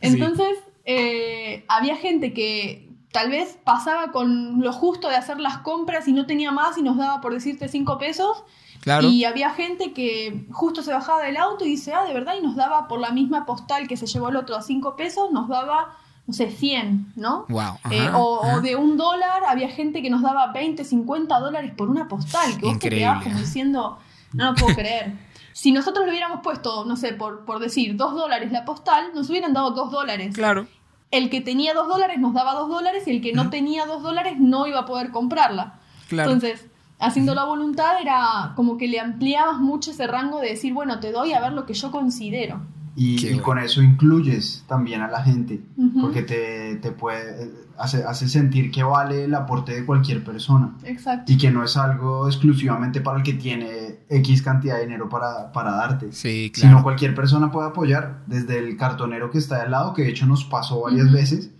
[0.00, 6.08] Entonces, eh, había gente que tal vez pasaba con lo justo de hacer las compras
[6.08, 8.42] y no tenía más y nos daba, por decirte, cinco pesos.
[8.80, 9.08] Claro.
[9.08, 12.42] Y había gente que justo se bajaba del auto y dice, ah, de verdad, y
[12.42, 15.48] nos daba por la misma postal que se llevó el otro a cinco pesos, nos
[15.48, 15.96] daba,
[16.26, 17.46] no sé, 100, ¿no?
[17.48, 17.60] Wow.
[17.60, 21.88] ajá, Eh, o, de un dólar, había gente que nos daba 20, 50 dólares por
[21.88, 23.98] una postal, que vos te quedabas como diciendo,
[24.32, 25.12] no lo puedo creer.
[25.56, 29.30] Si nosotros le hubiéramos puesto, no sé, por, por decir, dos dólares la postal, nos
[29.30, 30.34] hubieran dado dos dólares.
[30.34, 30.66] Claro.
[31.10, 34.02] El que tenía dos dólares nos daba dos dólares y el que no tenía dos
[34.02, 35.80] dólares no iba a poder comprarla.
[36.10, 36.30] Claro.
[36.30, 36.66] Entonces,
[36.98, 41.10] haciendo la voluntad era como que le ampliabas mucho ese rango de decir, bueno, te
[41.10, 42.60] doy a ver lo que yo considero.
[42.98, 43.42] Y, y bueno.
[43.42, 46.00] con eso incluyes también a la gente, Ujú.
[46.00, 51.30] porque te, te puede, hace, hace sentir que vale el aporte de cualquier persona Exacto.
[51.30, 55.52] y que no es algo exclusivamente para el que tiene X cantidad de dinero para,
[55.52, 56.10] para darte.
[56.12, 56.82] Sí, Sino claro.
[56.84, 60.24] cualquier persona puede apoyar, desde el cartonero que está de al lado, que de hecho
[60.24, 61.14] nos pasó varias Ujú.
[61.16, 61.50] veces.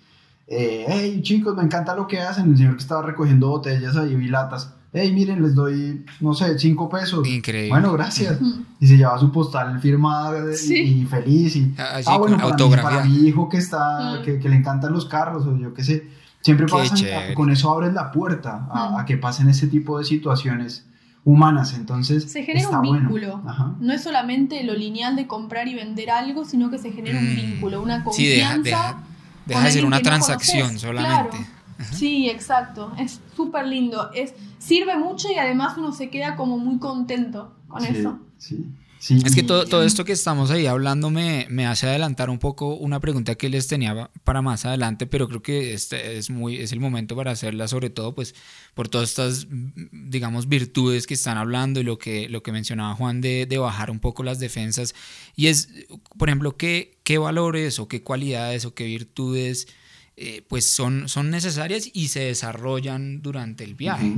[0.48, 2.50] Eh, hey chicos, me encanta lo que hacen.
[2.50, 4.72] El señor que estaba recogiendo botellas ahí y latas.
[4.98, 7.28] Hey, miren, les doy, no sé, cinco pesos.
[7.28, 7.68] Increíble.
[7.68, 8.38] Bueno, gracias.
[8.80, 10.74] Y se lleva su postal firmada de- Sí.
[11.02, 11.54] y feliz.
[11.56, 14.56] Y, Ah, sí, ah, bueno, para mi, para mi hijo que, está, que, que le
[14.56, 16.08] encantan los carros o yo qué sé.
[16.40, 17.34] Siempre Qué pasan, chévere.
[17.34, 20.86] con eso abres la puerta a, a que pasen ese tipo de situaciones
[21.24, 21.74] humanas.
[21.74, 23.02] Entonces, Se genera está un bueno.
[23.10, 23.42] vínculo.
[23.46, 23.74] Ajá.
[23.80, 27.32] No es solamente lo lineal de comprar y vender algo, sino que se genera un
[27.32, 27.36] Mm.
[27.36, 28.62] vínculo, una Sí, deja, confianza.
[28.62, 29.02] deja,
[29.44, 31.36] deja de ser una no transacción solamente.
[31.36, 31.55] Claro.
[31.92, 32.92] Sí, exacto.
[32.98, 34.10] Es súper lindo.
[34.14, 38.18] Es, sirve mucho y además uno se queda como muy contento con Sí, eso.
[38.38, 38.64] sí,
[38.98, 39.18] sí.
[39.24, 42.74] Es que todo, todo esto que estamos ahí hablando me, me hace adelantar un poco
[42.74, 46.72] una pregunta que les tenía para más adelante, pero creo que este es, muy, es
[46.72, 48.34] el momento para hacerla, sobre todo pues
[48.74, 49.46] por todas estas,
[49.92, 53.90] digamos, virtudes que están hablando y lo que, lo que mencionaba Juan de, de bajar
[53.90, 54.94] un poco las defensas.
[55.36, 55.68] Y es,
[56.16, 59.68] por ejemplo, qué, qué valores o qué cualidades o qué virtudes
[60.16, 64.16] eh, pues son, son necesarias y se desarrollan durante el viaje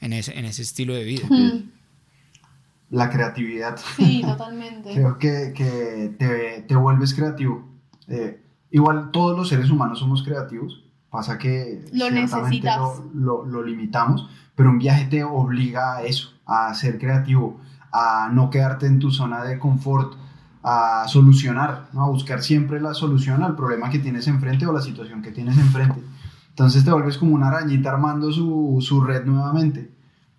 [0.00, 1.28] en, ese, en ese estilo de vida.
[2.90, 3.76] La creatividad.
[3.96, 4.92] Sí, totalmente.
[4.94, 7.66] Creo que, que te, te vuelves creativo.
[8.08, 10.82] Eh, igual todos los seres humanos somos creativos.
[11.10, 12.76] Pasa que Lo necesitas.
[12.78, 17.60] Lo, lo- lo limitamos, pero un viaje te obliga a eso, a ser creativo,
[17.92, 20.14] a no quedarte en tu zona de confort,
[20.66, 22.04] a solucionar, ¿no?
[22.04, 25.58] a buscar siempre la solución al problema que tienes enfrente o la situación que tienes
[25.58, 26.00] enfrente.
[26.48, 29.90] Entonces te vuelves como una arañita armando su, su red nuevamente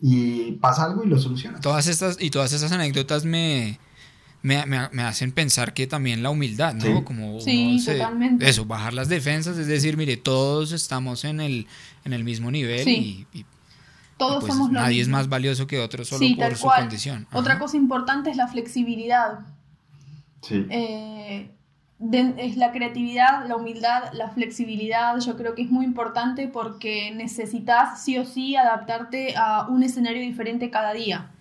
[0.02, 1.62] y pasa algo y lo solucionas.
[1.62, 3.80] Todas estas y todas esas anécdotas me,
[4.42, 6.82] me, me- me hacen pensar que también la humildad, ¿no?
[6.84, 7.04] Sí.
[7.04, 8.50] Como Sí, se- totalmente.
[8.50, 11.68] Eso, bajar las defensas, es decir, mire, todos estamos en el,
[12.04, 13.28] en el mismo nivel Sí.
[13.32, 13.46] y, y-
[14.18, 16.64] Todos pues somos lo nadie es más valioso que otro solo Sí, por tal su
[16.64, 16.80] cual.
[16.82, 17.28] condición.
[17.34, 17.62] Otra Ajá.
[17.62, 19.40] cosa importante es la flexibilidad.
[20.48, 20.66] Sí.
[20.70, 21.50] Eh,
[22.00, 25.18] de- es la creatividad, la humildad, la flexibilidad.
[25.20, 30.22] Yo creo que es muy importante porque necesitas sí o sí adaptarte a un escenario
[30.22, 31.32] diferente cada día.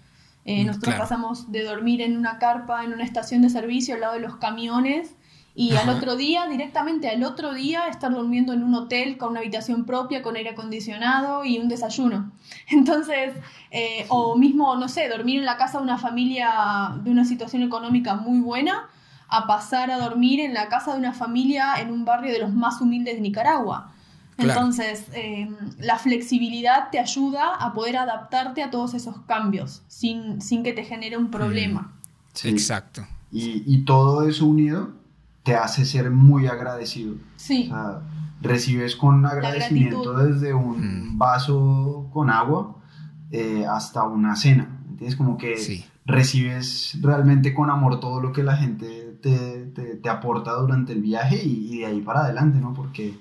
[0.45, 1.03] Eh, Mm, nosotros claro.
[1.05, 4.37] pasamos de dormir en una carpa, en una estación de servicio al lado de los
[4.37, 5.15] camiones.
[5.57, 9.41] Y al otro día, directamente al otro día, estar durmiendo en un hotel con una
[9.41, 12.33] habitación propia, con aire acondicionado y un desayuno.
[12.69, 13.35] Entonces,
[13.71, 17.63] eh, o mismo, no sé, dormir en la casa de una familia de una situación
[17.63, 18.89] económica muy buena,
[19.29, 22.53] a pasar a dormir en la casa de una familia en un barrio de los
[22.53, 23.93] más humildes de Nicaragua.
[24.37, 24.59] Claro.
[24.59, 30.65] Entonces, eh, la flexibilidad te ayuda a poder adaptarte a todos esos cambios sin, sin
[30.65, 31.93] que te genere un problema.
[32.33, 32.49] Sí.
[32.49, 33.07] Exacto.
[33.31, 35.04] Y, y todo eso unido
[35.45, 37.15] te hace ser muy agradecido.
[37.37, 38.01] Sí, O sea,
[38.43, 41.19] recibes con agradecimiento desde un Mm.
[41.19, 42.77] vaso con agua
[43.31, 44.69] eh, hasta una cena.
[44.91, 45.17] ¿Entiendes?
[45.17, 45.85] Como que Sí.
[46.07, 49.67] recibes realmente con amor todo lo que la gente te,
[50.01, 52.75] te, aporta durante el viaje y, de ahí para adelante, ¿no?
[52.75, 53.19] Porque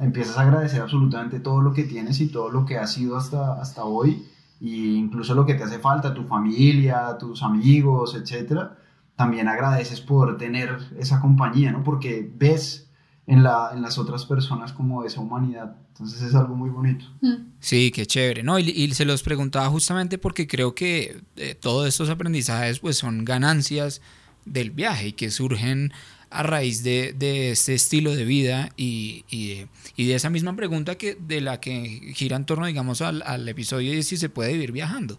[0.00, 3.60] empiezas a agradecer absolutamente todo lo que tienes y todo lo que has sido hasta,
[3.60, 4.26] hasta hoy,
[4.60, 8.76] e incluso lo que te hace falta, tu familia, tus amigos, etcétera.
[9.22, 11.84] También agradeces por tener esa compañía, ¿no?
[11.84, 12.88] Porque ves
[13.28, 15.76] en, la, en las otras personas como esa humanidad.
[15.90, 17.04] Entonces es algo muy bonito.
[17.20, 17.52] Mm.
[17.60, 18.42] Sí, qué chévere.
[18.42, 23.24] No, y, se los preguntaba justamente porque creo que eh, todos estos aprendizajes pues son
[23.24, 24.00] ganancias
[24.44, 25.92] del viaje y que surgen
[26.30, 29.68] a raíz de, de este estilo de vida y, y,
[30.04, 33.92] de, esa misma pregunta que, de la que gira en torno, digamos, al, al episodio
[33.92, 35.16] de si se puede vivir viajando.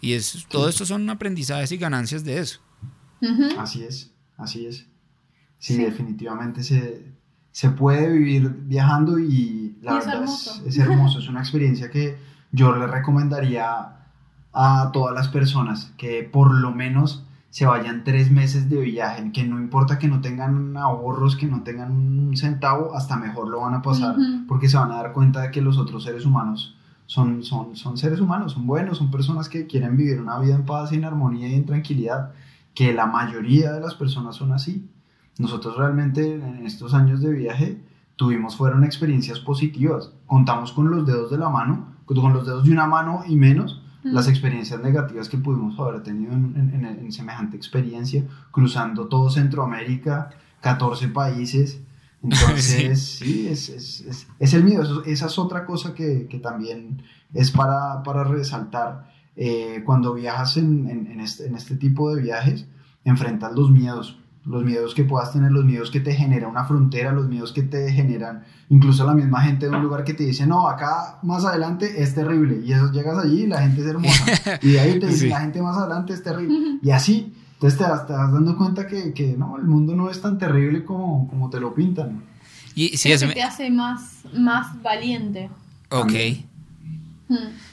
[0.00, 2.60] Y es, todo esto son aprendizajes y ganancias de eso.
[3.58, 4.86] Así es, así es.
[5.58, 7.04] sí, definitivamente se,
[7.52, 12.18] se puede vivir viajando y la verdad es, hermoso, es una experiencia que
[12.52, 13.96] yo le recomendaría
[14.52, 19.44] a todas las personas que por lo menos se vayan tres meses de viaje, que
[19.44, 23.74] no importa que no tengan ahorros, que no tengan un centavo, hasta mejor lo van
[23.74, 24.14] a pasar,
[24.46, 27.98] porque se van a dar cuenta de que los otros seres humanos son, son, son
[27.98, 31.48] seres humanos, son buenos, son personas que quieren vivir una vida en paz, en armonía
[31.48, 32.32] y en tranquilidad,
[32.74, 34.88] que la mayoría de las personas son así.
[35.38, 37.82] Nosotros realmente en estos años de viaje
[38.16, 40.12] tuvimos, fueron experiencias positivas.
[40.26, 43.82] Contamos con los dedos de la mano, con los dedos de una mano y menos,
[44.04, 44.12] mm.
[44.12, 50.30] las experiencias negativas que pudimos haber tenido en, semejante experiencia, cruzando todo Centroamérica,
[50.60, 51.80] 14 países.
[52.22, 55.02] Entonces, sí, es, es, es, el miedo.
[55.06, 57.02] esa es otra cosa que, que también
[57.32, 59.10] es para, para resaltar.
[59.36, 62.66] Eh, cuando viajas en, este, en este tipo de viajes,
[63.04, 67.12] enfrentas los miedos los miedos que puedas tener, los miedos que te genera una frontera,
[67.12, 70.46] los miedos que te generan incluso la misma gente de un lugar que te dice,
[70.46, 74.58] no, acá más adelante es terrible, y eso llegas allí y la gente es hermosa,
[74.62, 77.84] y de ahí te dice, la gente más adelante es terrible, y así, entonces te,
[77.84, 81.50] te vas dando cuenta que, que, no, el mundo no es tan terrible como, como
[81.50, 82.22] te lo pintan.
[82.74, 85.50] Y si eso te hace más, más valiente.
[85.90, 86.12] Ok.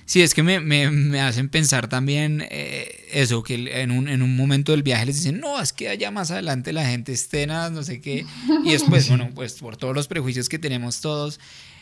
[0.08, 4.22] Sí, es que me, me, me hacen pensar también eh, eso, que en un, en
[4.22, 7.46] un, momento del viaje les dicen, no, es que allá más adelante la gente esté
[7.46, 8.26] nada, no sé qué.
[8.64, 11.42] Y después, bueno, pues por todos los prejuicios que tenemos todos.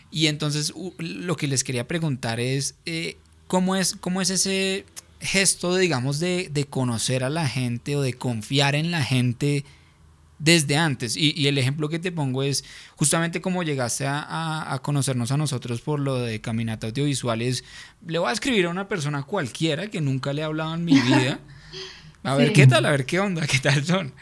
[0.10, 4.86] Y entonces lo que les quería preguntar es, eh, ¿cómo, es ¿cómo es ese
[5.20, 9.64] gesto, digamos, de, de conocer a la gente o de confiar en la gente?
[10.40, 11.16] Desde antes.
[11.18, 12.64] Y, el ejemplo que te pongo es
[12.96, 17.64] justamente como llegaste a, conocernos a nosotros por lo de Caminata Audiovisuales.
[18.06, 20.94] Le voy a escribir a una persona cualquiera que nunca le he hablado en mi
[21.02, 21.40] vida.
[22.24, 24.14] A ver qué tal, a ver qué onda, qué tal son.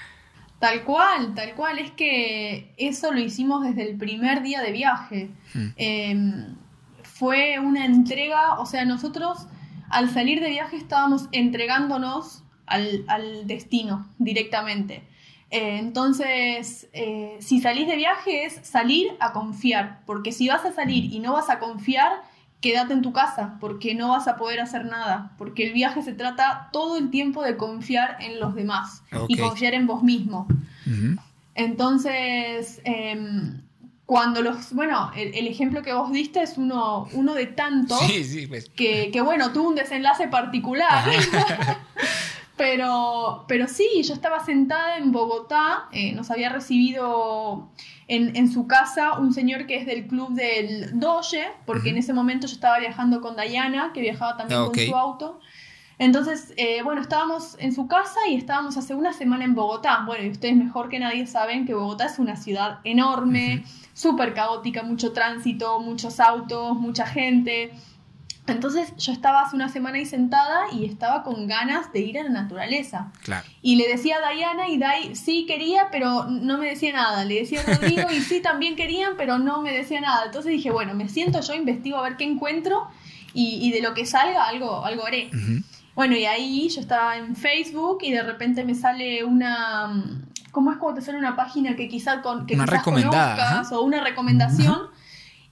[0.59, 1.79] Tal cual, tal cual.
[1.79, 5.29] Es que eso lo hicimos desde el primer día de viaje.
[5.53, 5.67] Hmm.
[5.75, 6.55] Em,
[7.03, 9.47] fue una entrega, o sea, nosotros
[9.89, 15.03] al salir de viaje estábamos entregándonos al, al destino directamente.
[15.53, 20.73] Eh, entonces, eh, si salís de viaje es salir a confiar, porque si vas a
[20.73, 22.23] salir y no vas a confiar,
[22.59, 26.13] quédate en tu casa, porque no vas a poder hacer nada, porque el viaje se
[26.13, 30.47] trata todo el tiempo de confiar en los demás y confiar en vos mismo.
[31.53, 33.61] Entonces, em,
[34.07, 37.99] cuando los, bueno, el, ejemplo que vos diste es uno, uno de tantos
[38.49, 38.69] pues.
[38.69, 41.05] que, que, bueno, tuvo un desenlace particular.
[42.55, 47.69] Pero, pero sí, yo estaba sentada en Bogotá, eh, nos había recibido
[48.07, 52.45] en, su casa un señor que es del club del Doge, porque en ese momento
[52.45, 55.39] yo estaba viajando con Dayana, que viajaba también ah, con su auto.
[55.99, 60.03] Entonces, eh, bueno, estábamos en su casa y estábamos hace una semana en Bogotá.
[60.05, 63.63] Bueno, y ustedes mejor que nadie saben que Bogotá es una ciudad enorme,
[63.93, 67.71] súper caótica, mucho tránsito, muchos autos, mucha gente.
[68.45, 72.23] Entonces yo estaba hace una semana ahí sentada y estaba con ganas de ir a
[72.23, 73.11] la naturaleza.
[73.61, 77.23] Y le decía a Diana y Dai sí quería, pero no me decía nada.
[77.23, 80.25] Le decía a Rodrigo y sí también querían, pero no me decía nada.
[80.25, 82.87] Entonces dije, bueno, me siento yo, investigo a ver qué encuentro
[83.33, 85.31] y, de lo que salga algo, algo haré.
[85.95, 90.03] Bueno, y ahí yo estaba en Facebook y de repente me sale una...
[90.51, 94.03] ¿Cómo es cuando te sale una página que quizás con, que una recomendada, o una
[94.03, 94.92] recomendación?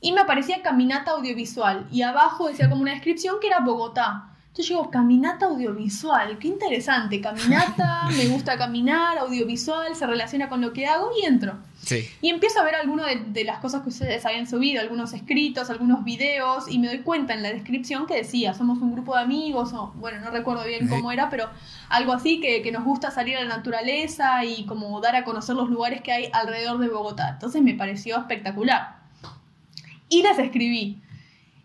[0.02, 4.28] Y me aparecía caminata audiovisual y abajo decía como una descripción que era Bogotá.
[4.54, 10.74] Yo digo, caminata audiovisual, qué interesante, caminata, me gusta caminar, audiovisual, se relaciona con lo
[10.74, 11.54] que hago y entro.
[11.82, 12.06] Sí.
[12.22, 16.04] Y empiezo a ver algunas de, las cosas que ustedes habían subido, algunos escritos, algunos
[16.04, 19.72] videos, y me doy cuenta en la descripción que decía, somos un grupo de amigos,
[19.72, 21.50] o bueno, no recuerdo bien cómo era, pero
[21.88, 25.56] algo así que, que nos gusta salir a la naturaleza y como dar a conocer
[25.56, 27.30] los lugares que hay alrededor de Bogotá.
[27.30, 29.01] Entonces me pareció espectacular
[30.12, 31.00] y les escribí.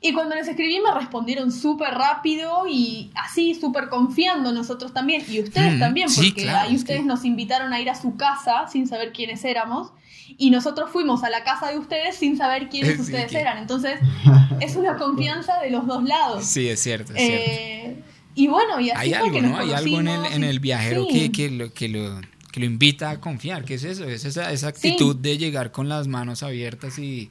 [0.00, 5.40] Y cuando les escribí me respondieron súper rápido y así, súper confiando nosotros también, y
[5.40, 7.94] ustedes Mm, también, sí, porque claro, ahí es ustedes que- nos invitaron a ir a
[7.94, 9.90] su casa sin saber quiénes éramos,
[10.38, 13.58] y nosotros fuimos a la casa de ustedes sin saber quiénes Sí, ustedes que- eran.
[13.58, 13.98] Entonces,
[14.60, 16.44] es una confianza de los dos lados.
[16.44, 17.44] Sí, es cierto, es cierto.
[17.50, 17.96] Eh,
[18.34, 19.58] y bueno, y así Hay fue algo, que nos ¿no?
[19.58, 21.12] Hay algo en el, en el viajero sí.
[21.12, 22.20] que, que, lo, que, lo,
[22.52, 23.64] que lo invita a confiar.
[23.64, 24.04] ¿Qué es eso?
[24.04, 27.30] Es esa, esa actitud de llegar con las manos abiertas y...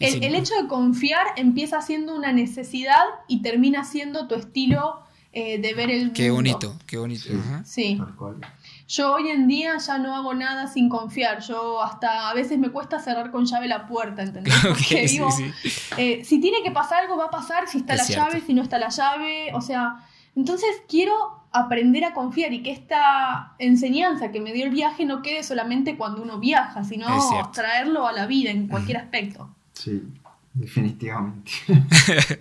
[0.00, 5.00] El, hecho de confiar empieza siendo una necesidad y termina siendo tu estilo
[5.32, 6.14] eh, de ver el mundo.
[6.14, 7.28] Qué bonito, qué bonito.
[7.64, 8.00] Sí.
[8.00, 8.54] ajá.
[8.88, 11.40] Yo hoy en día ya no hago nada sin confiar.
[11.42, 14.52] Yo hasta a veces me cuesta cerrar con llave la puerta, ¿entendés?
[14.64, 15.52] Ok, Porque sí, digo, sí.
[15.96, 18.26] eh, si tiene que pasar algo, va a pasar, si está Es la cierto.
[18.26, 21.14] llave, si no está la llave, o sea, entonces quiero
[21.52, 25.96] aprender a confiar y que esta enseñanza que me dio el viaje no quede solamente
[25.96, 27.06] cuando uno viaja, sino
[27.52, 29.48] traerlo a la vida en cualquier aspecto.
[29.82, 30.02] Sí,
[30.54, 31.50] definitivamente.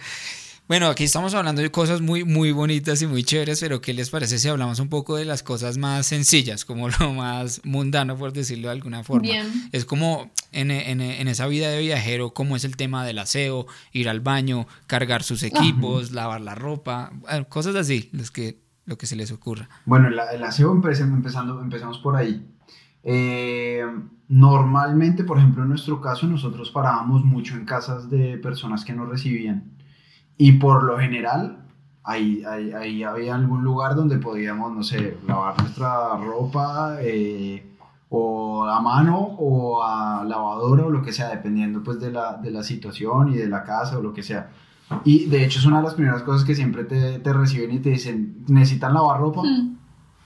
[0.67, 4.11] Bueno, aquí estamos hablando de cosas muy, muy bonitas y muy chéveres, pero ¿qué les
[4.11, 8.33] parece si hablamos un poco de las cosas más sencillas, como lo más mundano, por
[8.33, 9.23] decirlo de alguna forma?
[9.23, 9.47] Bien.
[9.71, 13.65] Es como en, en- en esa vida de viajero, como es el tema del aseo,
[13.93, 17.13] ir al baño, cargar sus equipos, lavar la ropa,
[17.49, 19.67] cosas así, los que, lo que se les ocurra.
[19.85, 22.45] Bueno, el, el aseo empecé- empezando, empezamos por ahí.
[23.03, 23.85] Eh,
[24.27, 29.09] normalmente, por ejemplo, en nuestro caso, nosotros parábamos mucho en casas de personas que nos
[29.09, 29.71] recibían.
[30.37, 31.65] Y por lo general,
[32.03, 37.65] ahí, ahí, había algún lugar donde podíamos, no sé, lavar nuestra ropa eh,
[38.09, 42.51] o a mano o a lavadora o lo que sea, dependiendo pues de la, de
[42.51, 44.49] la situación y de la casa o lo que sea.
[45.03, 47.79] Y de hecho es una de las primeras cosas que siempre te, te reciben y
[47.79, 49.43] te dicen, ¿necesitan lavar ropa?
[49.43, 49.77] Mm,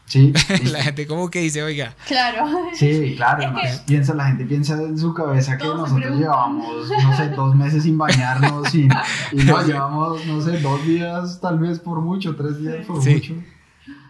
[0.13, 0.31] Sí,
[0.71, 2.45] la gente como que dice, oiga, claro.
[2.73, 3.57] sí, claro.
[3.63, 7.55] Es que- piensa, la gente piensa en su cabeza que nosotros llevamos, no sé, dos
[7.55, 8.87] meses sin bañarnos y,
[9.31, 13.13] y nos llevamos, no sé, dos días tal vez por mucho, tres días por Sí.
[13.15, 13.33] mucho.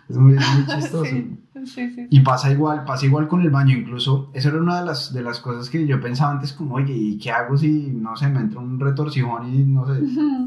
[0.09, 1.05] Es muy, muy chistoso.
[1.05, 2.07] Sí, sí, sí.
[2.09, 5.21] Y pasa igual, pasa igual con el baño, incluso, eso era una de las, de
[5.23, 8.41] las cosas que yo pensaba antes, como, oye, ¿y qué hago si, no sé, me
[8.41, 10.01] entra un retorcijón y, no sé,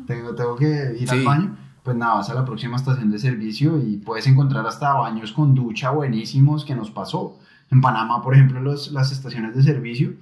[0.07, 1.57] tengo, tengo que ir al baño?
[1.87, 5.55] Pues nada, vas a la próxima estación de servicio y puedes encontrar hasta baños con
[5.55, 7.39] ducha buenísimos que nos pasó.
[7.71, 10.15] En Panamá, por ejemplo, los- las estaciones de servicio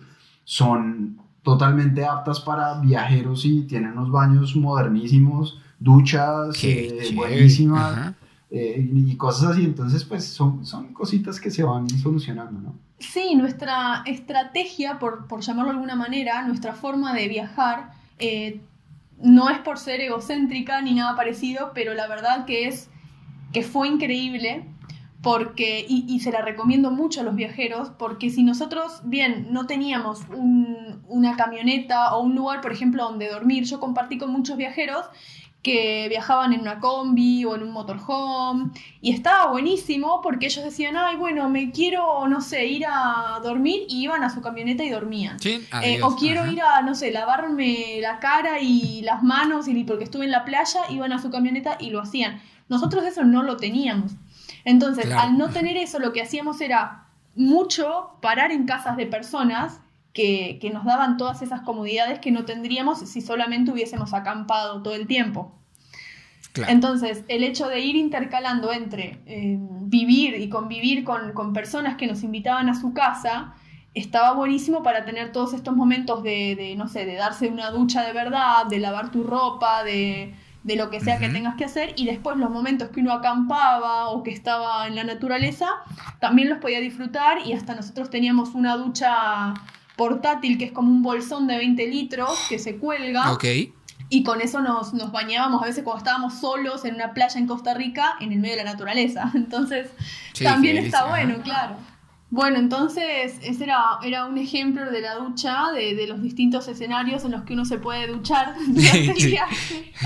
[0.45, 8.15] son totalmente aptas para viajeros y tienen unos baños modernísimos, duchas eh, buenísimas
[8.51, 9.65] eh, y cosas así.
[9.65, 12.75] Entonces, pues son, son cositas que se van solucionando, ¿no?
[12.99, 18.61] Sí, nuestra estrategia, por, por llamarlo de alguna manera, nuestra forma de viajar, eh,
[19.25, 22.91] no es por ser egocéntrica ni nada parecido, pero la verdad que es
[23.53, 24.65] que fue increíble
[25.23, 29.67] porque, y, y se la recomiendo mucho a los viajeros, porque si nosotros, bien, no
[29.67, 34.59] teníamos un- una camioneta o un lugar, por ejemplo, donde dormir, yo compartí con muchos
[34.59, 35.07] viajeros
[35.65, 40.97] que viajaban en una combi o en un motorhome y estaba buenísimo porque ellos decían,
[40.97, 44.91] ay, bueno, me quiero, no sé, ir a dormir y iban a su camioneta y
[44.91, 45.41] dormían.
[45.41, 46.53] Sí, Eh, o quiero ajá.
[46.53, 50.45] ir a, no sé, lavarme la cara y las manos y porque estuve en la
[50.45, 52.41] playa, iban a su camioneta y lo hacían.
[52.69, 54.13] Nosotros eso no lo teníamos.
[54.65, 55.23] Entonces, Claro.
[55.23, 59.81] al no tener eso, lo que hacíamos era mucho parar en casas de personas
[60.15, 64.95] que, que nos daban todas esas comodidades que no tendríamos si solamente hubiésemos acampado todo
[64.95, 65.53] el tiempo.
[66.53, 66.73] Claro.
[66.73, 72.07] Entonces, el hecho de ir intercalando entre eh, vivir y convivir con, con personas que
[72.07, 73.55] nos invitaban a su casa,
[73.93, 78.03] estaba buenísimo para tener todos estos momentos de, de, no sé, de darse una ducha
[78.03, 81.93] de verdad, de lavar tu ropa, de, de lo que sea que tengas que hacer,
[81.97, 85.69] y después los momentos que uno acampaba o que estaba en la naturaleza,
[86.21, 89.55] también los podía disfrutar y hasta nosotros teníamos una ducha
[89.97, 93.33] portátil que es como un bolsón de 20 litros que se cuelga.
[93.33, 93.45] Ok.
[94.11, 97.47] Y con eso nos, nos bañábamos a veces cuando estábamos solos en una playa en
[97.47, 99.31] Costa Rica, en el medio de la naturaleza.
[99.35, 99.91] Entonces,
[100.35, 101.43] Sí, también está bueno, ajá.
[101.43, 101.77] claro.
[102.31, 107.25] Bueno, entonces ese era, era un ejemplo de la ducha, de, de los distintos escenarios
[107.25, 109.93] en los que uno se puede duchar durante el viaje.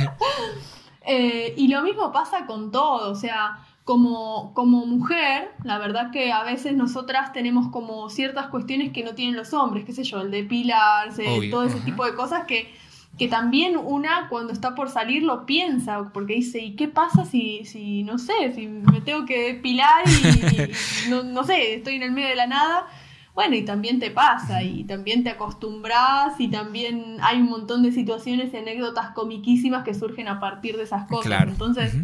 [1.11, 3.59] Eh, y lo mismo pasa con todo, o sea,
[3.89, 9.15] como, como mujer, la verdad que a veces nosotras tenemos como ciertas cuestiones que no
[9.15, 11.87] tienen los hombres, qué sé yo, el depilarse, Obvio, todo ese ajá.
[11.87, 12.71] tipo de cosas que,
[13.17, 17.65] que también una cuando está por salir lo piensa, porque dice, ¿y qué pasa si,
[17.65, 22.03] si no sé, si me tengo que depilar y, y no, no sé, estoy en
[22.03, 22.89] el medio de la nada?
[23.33, 27.93] Bueno, y también te pasa, y también te acostumbras, y también hay un montón de
[27.93, 31.25] situaciones y anécdotas comiquísimas que surgen a partir de esas cosas.
[31.25, 31.53] Claro.
[31.53, 31.95] Entonces.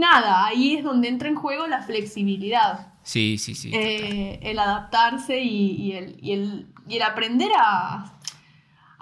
[0.00, 3.70] Nada, ahí es donde entra en juego la flexibilidad, Sí, sí, sí.
[3.72, 8.12] eh, el adaptarse y, y el, y, el, y el aprender a,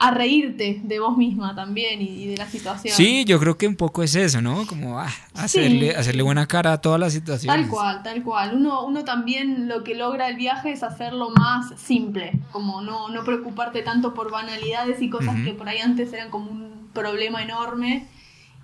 [0.00, 2.94] a reírte de vos misma también y, de la situación.
[2.96, 4.64] Sí, yo creo que un poco es eso, ¿no?
[4.66, 7.62] Como ah, hacerle, hacerle buena cara a todas las situaciones.
[7.62, 8.54] Tal cual, tal cual.
[8.54, 13.24] Uno, uno también lo que logra el viaje es hacerlo más simple, como no, no
[13.24, 18.06] preocuparte tanto por banalidades y cosas que por ahí antes eran como un problema enorme.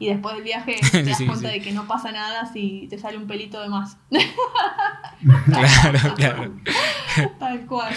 [0.05, 3.17] Y después del viaje te das cuenta de que no pasa nada si te sale
[3.17, 3.97] un pelito de más.
[5.47, 6.55] claro, claro.
[7.39, 7.95] Tal cual.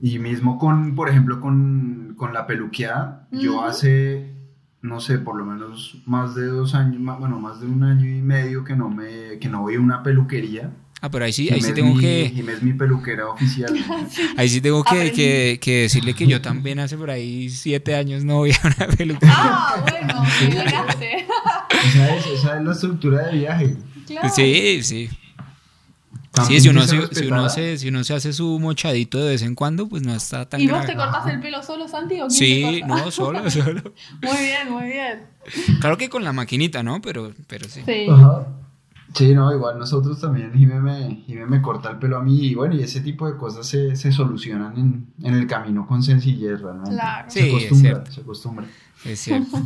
[0.00, 4.32] Y mismo con, por ejemplo, con, la peluqueada, yo hace,
[4.80, 8.22] no sé, por lo menos más de dos años, bueno, más de un año y
[8.22, 10.70] medio que no me, que no voy a una peluquería.
[11.00, 12.32] Ah, pero ahí sí, ahí sí tengo que...
[12.34, 12.52] que...
[12.52, 13.74] es mi peluquera oficial.
[14.36, 18.36] Ahí sí tengo que, que, decirle que yo también hace por ahí siete años no
[18.36, 19.34] voy a una peluquería.
[19.36, 21.26] Ah, bueno, me
[21.88, 23.76] esa, es, esa es la estructura de viaje.
[24.06, 24.28] Claro.
[24.34, 25.10] Sí, sí.
[26.46, 29.42] Sí, si uno, se, si, uno se, si uno se hace su mochadito de vez
[29.42, 32.20] en cuando, pues no está tan ¿Y vos te cortas el pelo solo, Santi?
[32.20, 33.82] ¿o sí, no, solo, solo.
[34.22, 35.26] muy bien, muy bien.
[35.80, 37.00] Claro que con la maquinita, ¿no?
[37.00, 37.82] Pero, pero sí.
[37.84, 38.06] Sí.
[39.18, 42.76] Sí, no, igual nosotros también, Jimé me, me corta el pelo a mí y bueno,
[42.76, 46.92] y ese tipo de cosas se, se solucionan en, en, el camino con sencillez realmente.
[46.92, 47.28] Claro.
[47.28, 48.12] Se acostumbra, es cierto.
[48.12, 48.66] se acostumbra.
[49.04, 49.58] Es cierto.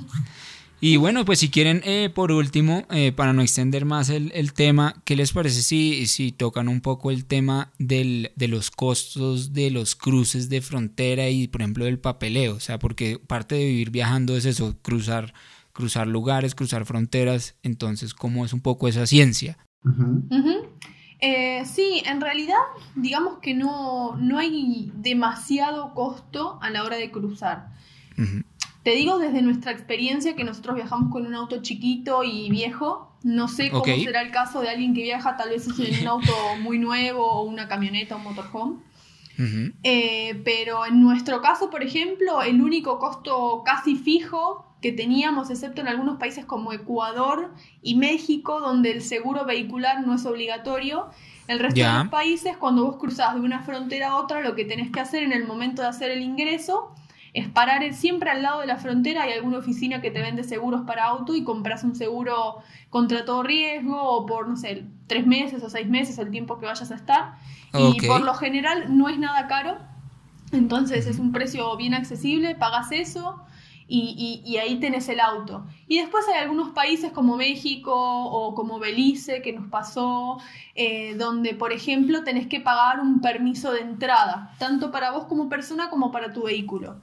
[0.85, 4.53] Y bueno, pues si quieren, eh, por último, eh, para no extender más el, el,
[4.53, 9.53] tema, ¿qué les parece si, si tocan un poco el tema del, de los costos
[9.53, 12.57] de los cruces de frontera y, por ejemplo, del papeleo?
[12.57, 15.35] O sea, porque parte de vivir viajando es eso, cruzar,
[15.73, 17.57] cruzar lugares, cruzar fronteras.
[17.62, 19.59] Entonces, ¿cómo es un poco esa ciencia?
[21.20, 22.59] Eh, sí, en realidad,
[22.97, 27.70] digamos que no, no hay demasiado costo a la hora de cruzar.
[28.83, 33.16] Te digo desde nuestra experiencia que nosotros viajamos con un auto chiquito y viejo.
[33.23, 36.33] No sé cómo será el caso de alguien que viaja tal vez en un auto
[36.61, 38.77] muy nuevo o una camioneta o un motorhome.
[39.85, 45.80] Eh, pero en nuestro caso, por ejemplo, el único costo casi fijo que teníamos, excepto
[45.80, 51.09] en algunos países como Ecuador y México, donde el seguro vehicular no es obligatorio,
[51.47, 54.64] el resto de los países, cuando vos cruzás de una frontera a otra, lo que
[54.64, 56.95] tenés que hacer en el momento de hacer el ingreso
[57.33, 60.83] es parar siempre al lado de la frontera, hay alguna oficina que te vende seguros
[60.83, 62.57] para auto y compras un seguro
[62.91, 66.66] contra todo riesgo o por, no sé, tres meses o seis meses, el tiempo que
[66.66, 67.37] vayas a estar.
[67.72, 69.78] Y por lo general no es nada caro,
[70.51, 73.43] entonces es un precio bien accesible, pagas eso.
[73.95, 75.66] Y, ahí tenés el auto.
[75.86, 80.38] Y después hay algunos países como México o como Belice que nos pasó,
[80.74, 85.51] eh, donde por ejemplo tenés que pagar un permiso de entrada, tanto para vos como
[85.51, 87.03] persona como para tu vehículo.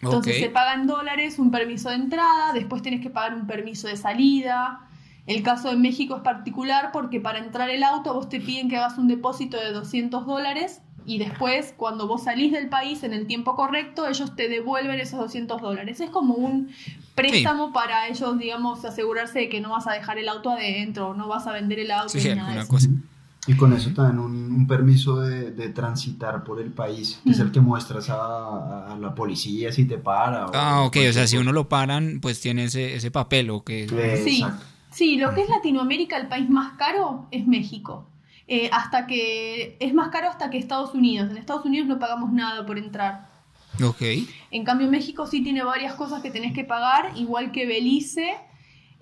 [0.00, 3.96] Entonces se pagan dólares un permiso de entrada, después tienes que pagar un permiso de
[3.96, 4.88] salida.
[5.26, 8.76] El caso de México es particular porque para entrar el auto vos te piden que
[8.76, 13.26] hagas un depósito de 200 dólares y después cuando vos salís del país en el
[13.26, 16.00] tiempo correcto ellos te devuelven esos 200 dólares.
[16.00, 16.68] Es como un
[17.14, 21.26] préstamo para ellos, digamos, asegurarse de que no vas a dejar el auto adentro, no
[21.26, 22.10] vas a vender el auto.
[22.10, 22.90] Sí, nada cosa.
[23.46, 27.60] Y con eso también un, permiso de, transitar por el país, que es el que
[27.60, 30.48] muestras a, la policía si te para.
[30.52, 33.88] ah, ok, o sea, si uno lo paran, pues tiene ese, ese papel o que...
[34.22, 34.44] Sí,
[34.90, 38.06] sí, lo que es Latinoamérica, el país más caro es México.
[38.50, 41.30] Eh, hasta que es más caro hasta que Estados Unidos.
[41.30, 43.28] En Estados Unidos no pagamos nada por entrar.
[43.84, 44.02] Ok.
[44.50, 48.36] En cambio, México sí tiene varias cosas que tenés que pagar, igual que Belice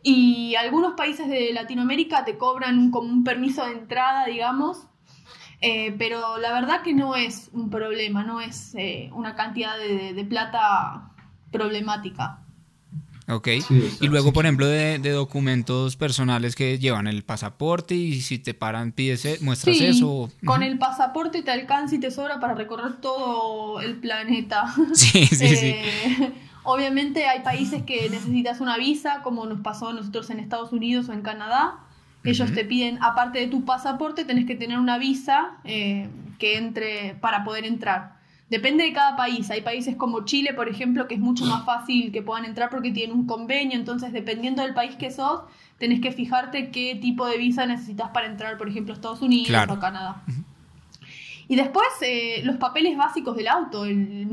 [0.03, 4.87] y algunos países de Latinoamérica te cobran como un permiso de entrada, digamos,
[5.61, 10.25] eh, pero la verdad que no es un problema, no es eh, una cantidad de,
[10.25, 11.11] plata
[11.51, 12.46] problemática.
[13.29, 13.49] Ok.
[14.01, 18.93] y luego, por ejemplo, de, documentos personales que llevan el pasaporte y si te paran,
[18.93, 20.31] pides, muestras eso.
[20.45, 24.75] Con el pasaporte te alcanza y te sobra para recorrer todo el planeta.
[24.95, 25.67] Sí, sí, sí.
[25.67, 26.33] Eh,
[26.67, 31.09] Obviamente hay países que necesitas una visa, como nos pasó a nosotros en Estados Unidos
[31.09, 31.79] o en Canadá.
[32.25, 36.09] Ellos te piden, aparte de tu pasaporte, tenés que tener una visa eh,
[36.41, 38.16] que entre para poder entrar.
[38.49, 39.51] Depende de cada país.
[39.51, 42.93] Hay países como Chile, por ejemplo, que es mucho más fácil que puedan entrar porque
[42.93, 43.77] tienen un convenio.
[43.77, 45.43] Entonces, dependiendo del país que sos,
[45.79, 49.67] tenés que fijarte qué tipo de visa necesitas para entrar, por ejemplo, a Estados Unidos
[49.69, 50.23] o Canadá.
[51.49, 53.85] Y después eh, los papeles básicos del auto,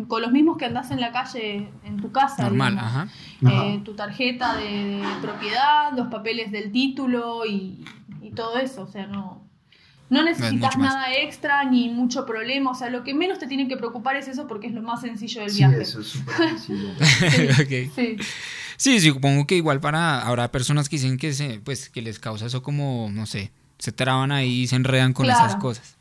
[0.08, 2.44] con los mismos que andás en la calle, en tu casa.
[2.44, 3.08] Normal, ajá.
[3.48, 7.86] Eh, tu tarjeta de, propiedad, los papeles del título y,
[8.36, 8.82] todo eso.
[8.82, 9.43] O sea, no,
[10.14, 12.72] no necesitas nada extra ni mucho problema.
[12.72, 15.02] O sea, lo que menos te tiene que preocupar es eso porque es lo más
[15.02, 15.76] sencillo del viaje.
[15.78, 16.90] Sí, eso es súper sencillo.
[17.96, 18.18] sí,
[18.78, 19.00] sí.
[19.00, 22.62] supongo que igual para habrá personas que dicen que se, pues que les causa eso
[22.62, 25.98] como, no sé, se traban ahí y se enredan con esas cosas.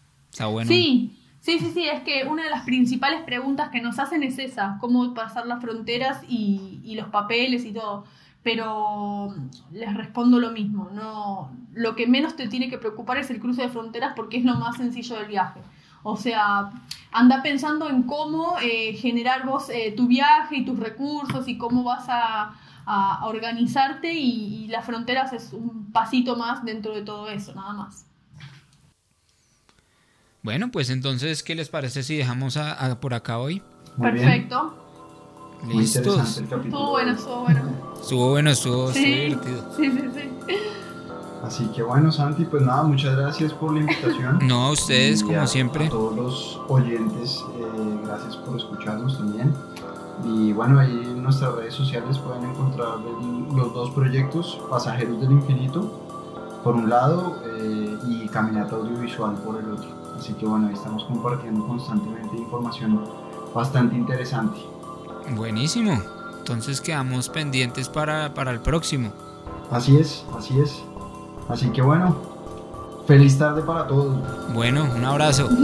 [0.67, 4.39] Sí, Sí, sí, sí, es que una de las principales preguntas que nos hacen es
[4.39, 8.05] esa, cómo pasar las fronteras y, y los papeles y todo.
[8.43, 9.35] Pero
[9.71, 13.63] les respondo lo mismo, no, lo que menos te tiene que preocupar es el cruce
[13.63, 15.61] de fronteras porque es lo más sencillo del viaje.
[16.03, 16.71] O sea,
[17.13, 21.85] anda pensando en cómo eh, generar vos eh, tu viaje y tus recursos y cómo
[21.85, 27.29] vas a, a organizarte y, y las fronteras es un pasito más dentro de todo
[27.29, 28.07] eso, nada más.
[30.43, 33.63] Bueno, pues entonces, ¿qué les parece si dejamos a, a por acá hoy?
[33.97, 34.49] Muy bien.
[35.63, 36.79] Muy interesante el capítulo.
[36.79, 37.61] Estuvo bueno, estuvo bueno.
[38.01, 39.65] Estuvo bueno, estuvo, Sí, divertido.
[39.77, 40.57] sí, sí, sí.
[41.45, 44.39] Así que bueno, Santi, pues nada, muchas gracias por la invitación.
[44.47, 45.87] No, a ustedes, Y como a- siempre.
[45.87, 49.53] A todos los oyentes, eh, gracias por escucharnos también.
[50.25, 55.33] Y bueno, ahí en nuestras redes sociales pueden encontrar el- los dos proyectos, Pasajeros del
[55.33, 55.91] Infinito,
[56.63, 59.89] por un lado, eh, y Caminata Audiovisual por el otro.
[60.17, 63.01] Así que bueno, ahí estamos compartiendo constantemente información
[63.53, 64.61] bastante interesante.
[65.31, 66.03] Buenísimo.
[66.39, 69.13] Entonces quedamos pendientes para, para el próximo.
[69.71, 70.83] Así es, así es.
[71.49, 72.17] Así que bueno,
[73.07, 74.17] feliz tarde para todos.
[74.53, 75.49] Bueno, un abrazo.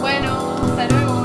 [0.00, 1.21] Bueno, hasta luego.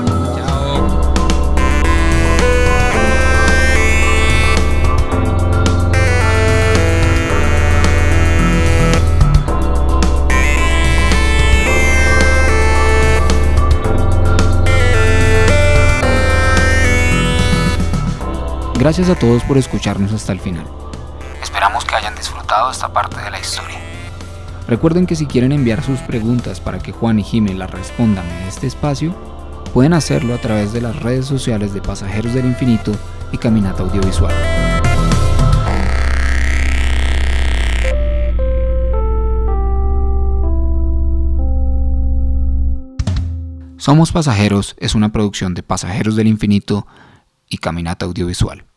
[18.88, 20.64] Gracias a todos por escucharnos hasta el final.
[21.42, 23.78] Esperamos que hayan disfrutado esta parte de la historia.
[24.66, 28.48] Recuerden que si quieren enviar sus preguntas para que Juan y Jimmy las respondan en
[28.48, 29.14] este espacio,
[29.74, 32.92] pueden hacerlo a través de las redes sociales de Pasajeros del Infinito
[33.30, 34.34] y Caminata Audiovisual.
[43.76, 46.86] Somos Pasajeros es una producción de Pasajeros del Infinito
[47.50, 48.67] y Caminata Audiovisual.